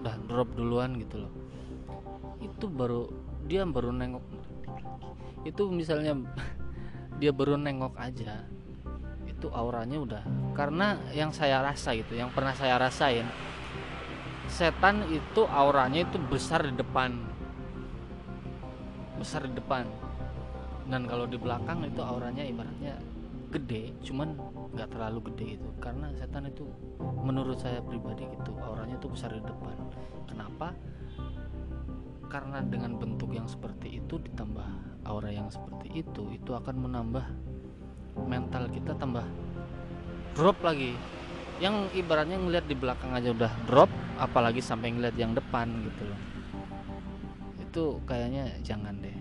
udah 0.00 0.14
drop 0.28 0.48
duluan 0.52 0.94
gitu 1.00 1.24
loh. 1.24 1.32
Itu 2.38 2.68
baru 2.68 3.08
dia 3.48 3.64
baru 3.66 3.90
nengok 3.90 4.24
itu 5.42 5.62
misalnya 5.74 6.14
dia 7.20 7.34
baru 7.34 7.58
nengok 7.58 7.98
aja 7.98 8.46
itu 9.26 9.48
auranya 9.50 9.98
udah. 9.98 10.24
Karena 10.54 11.00
yang 11.16 11.34
saya 11.34 11.64
rasa 11.64 11.96
gitu 11.96 12.14
yang 12.14 12.30
pernah 12.30 12.54
saya 12.54 12.78
rasain 12.78 13.26
setan 14.52 15.08
itu 15.08 15.48
auranya 15.48 16.04
itu 16.04 16.20
besar 16.28 16.68
di 16.68 16.76
depan 16.76 17.31
besar 19.22 19.46
di 19.46 19.54
depan. 19.54 19.86
Dan 20.90 21.06
kalau 21.06 21.30
di 21.30 21.38
belakang 21.38 21.86
itu 21.86 22.02
auranya 22.02 22.42
ibaratnya 22.42 22.98
gede 23.54 23.94
cuman 24.02 24.34
nggak 24.74 24.90
terlalu 24.90 25.30
gede 25.30 25.62
itu. 25.62 25.68
Karena 25.78 26.10
setan 26.18 26.50
itu 26.50 26.66
menurut 27.22 27.62
saya 27.62 27.78
pribadi 27.78 28.26
gitu 28.26 28.50
auranya 28.58 28.98
itu 28.98 29.06
besar 29.06 29.30
di 29.30 29.42
depan. 29.46 29.78
Kenapa? 30.26 30.74
Karena 32.26 32.58
dengan 32.66 32.98
bentuk 32.98 33.30
yang 33.30 33.46
seperti 33.46 34.02
itu 34.02 34.18
ditambah 34.18 34.66
aura 35.06 35.30
yang 35.30 35.50
seperti 35.50 36.02
itu 36.02 36.30
itu 36.34 36.50
akan 36.54 36.76
menambah 36.88 37.26
mental 38.26 38.70
kita 38.70 38.94
tambah 38.96 39.26
drop 40.32 40.56
lagi 40.62 40.94
yang 41.62 41.86
ibaratnya 41.94 42.42
ngelihat 42.42 42.66
di 42.66 42.74
belakang 42.74 43.14
aja 43.14 43.30
udah 43.30 43.52
drop 43.70 43.86
apalagi 44.18 44.58
sampai 44.58 44.98
ngeliat 44.98 45.14
yang 45.14 45.30
depan 45.30 45.70
gitu 45.86 46.02
loh. 46.10 46.20
Itu 47.62 47.84
kayaknya 48.02 48.50
jangan 48.66 48.98
deh. 48.98 49.18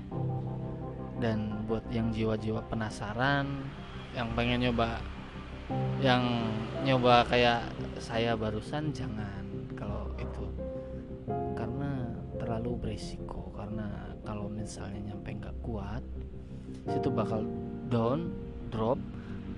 Dan 1.22 1.70
buat 1.70 1.86
yang 1.94 2.10
jiwa-jiwa 2.10 2.66
penasaran 2.66 3.46
yang 4.18 4.34
pengen 4.34 4.66
nyoba 4.66 4.98
yang 6.02 6.50
nyoba 6.82 7.30
kayak 7.30 7.62
saya 8.02 8.34
barusan 8.34 8.90
jangan 8.90 9.46
kalau 9.78 10.10
itu. 10.18 10.50
Karena 11.54 12.10
terlalu 12.42 12.74
beresiko 12.82 13.54
karena 13.54 14.18
kalau 14.26 14.50
misalnya 14.50 15.14
nyampe 15.14 15.30
nggak 15.30 15.58
kuat 15.62 16.02
situ 16.90 17.14
bakal 17.14 17.46
down 17.94 18.34
drop 18.74 18.98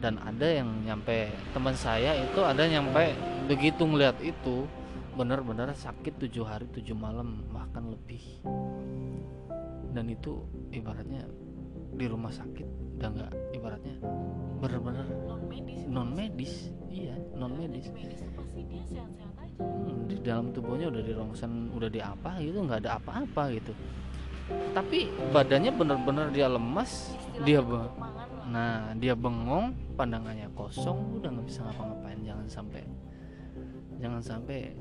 dan 0.03 0.19
ada 0.19 0.43
yang 0.43 0.67
nyampe 0.83 1.31
teman 1.55 1.71
saya 1.79 2.11
itu 2.19 2.43
ada 2.43 2.67
nyampe 2.67 3.15
begitu 3.47 3.87
ngeliat 3.87 4.19
itu 4.19 4.67
benar-benar 5.15 5.71
sakit 5.71 6.19
tujuh 6.27 6.43
hari 6.43 6.67
tujuh 6.75 6.91
malam 6.91 7.47
bahkan 7.55 7.87
lebih. 7.87 8.19
Dan 9.95 10.11
itu 10.11 10.43
ibaratnya 10.75 11.23
di 11.95 12.05
rumah 12.11 12.35
sakit 12.35 12.83
udah 12.99 13.09
nggak 13.19 13.31
ibaratnya 13.51 13.95
benar-benar 14.63 15.05
non 15.91 16.09
medis 16.15 16.71
iya 16.87 17.13
non 17.35 17.51
medis 17.53 17.91
hmm, 19.59 20.07
di 20.07 20.17
dalam 20.23 20.55
tubuhnya 20.55 20.87
udah 20.87 21.03
di 21.03 21.13
rongsen 21.13 21.67
udah 21.75 21.89
di 21.91 22.01
apa 22.01 22.39
gitu 22.43 22.63
nggak 22.63 22.83
ada 22.83 22.99
apa-apa 22.99 23.55
gitu. 23.55 23.71
Tapi 24.75 25.07
badannya 25.31 25.71
benar-benar 25.71 26.27
dia 26.35 26.51
lemas 26.51 27.15
dia 27.45 27.63
be 27.63 27.79
nah 28.49 28.91
dia 28.99 29.15
bengong 29.15 29.95
pandangannya 29.95 30.51
kosong 30.51 31.21
udah 31.21 31.29
nggak 31.31 31.47
bisa 31.47 31.63
ngapa-ngapain. 31.63 32.19
Jangan 32.23 32.47
sampai 32.49 32.83
jangan 34.03 34.21
sampai 34.21 34.75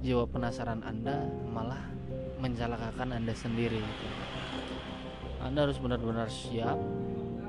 jiwa 0.00 0.24
penasaran 0.26 0.80
Anda 0.82 1.28
malah 1.52 1.82
mencelakakan 2.40 3.14
Anda 3.14 3.34
sendiri. 3.36 3.82
Anda 5.42 5.68
harus 5.68 5.78
benar-benar 5.78 6.30
siap. 6.30 6.78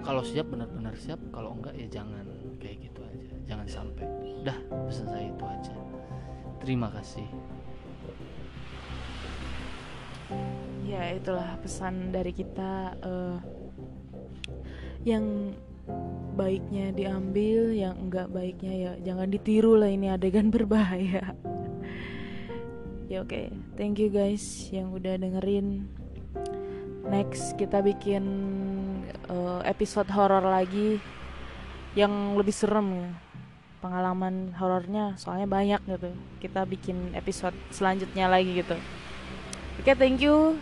Kalau 0.04 0.22
siap 0.26 0.50
benar-benar 0.52 0.94
siap. 0.98 1.22
Kalau 1.32 1.56
enggak 1.56 1.74
ya 1.78 1.88
jangan 1.90 2.26
kayak 2.60 2.90
gitu 2.90 3.00
aja. 3.06 3.34
Jangan 3.48 3.68
sampai. 3.70 4.06
Dah 4.44 4.58
pesan 4.90 5.08
saya 5.10 5.26
itu 5.30 5.46
aja. 5.46 5.76
Terima 6.62 6.88
kasih. 6.92 7.28
Ya 10.84 11.14
itulah 11.16 11.58
pesan 11.62 12.12
dari 12.14 12.34
kita 12.34 12.98
eh, 13.02 13.38
yang 15.04 15.52
baiknya 16.34 16.90
diambil 16.96 17.76
yang 17.76 17.94
enggak 18.10 18.32
baiknya 18.34 18.74
ya 18.74 18.92
jangan 19.06 19.30
ditiru 19.30 19.78
lah 19.78 19.92
ini 19.92 20.10
adegan 20.10 20.50
berbahaya. 20.56 21.36
Ya 23.12 23.22
oke. 23.22 23.52
Thank 23.78 24.02
you 24.02 24.10
guys 24.10 24.72
yang 24.74 24.96
udah 24.96 25.20
dengerin. 25.20 25.86
Next 27.04 27.60
kita 27.60 27.84
bikin 27.84 28.24
eh, 29.28 29.62
episode 29.68 30.10
horor 30.10 30.42
lagi 30.42 30.98
yang 31.94 32.40
lebih 32.40 32.56
serem 32.56 32.88
ya. 32.96 33.10
Pengalaman 33.84 34.56
horornya 34.56 35.20
soalnya 35.20 35.46
banyak 35.46 35.82
gitu. 35.84 36.16
Kita 36.40 36.64
bikin 36.64 37.12
episode 37.14 37.54
selanjutnya 37.76 38.32
lagi 38.32 38.64
gitu. 38.64 38.80
Oke 39.84 39.94
thank 40.00 40.24
you. 40.24 40.58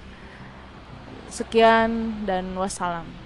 Sekian 1.32 2.26
dan 2.28 2.58
wassalam 2.60 3.21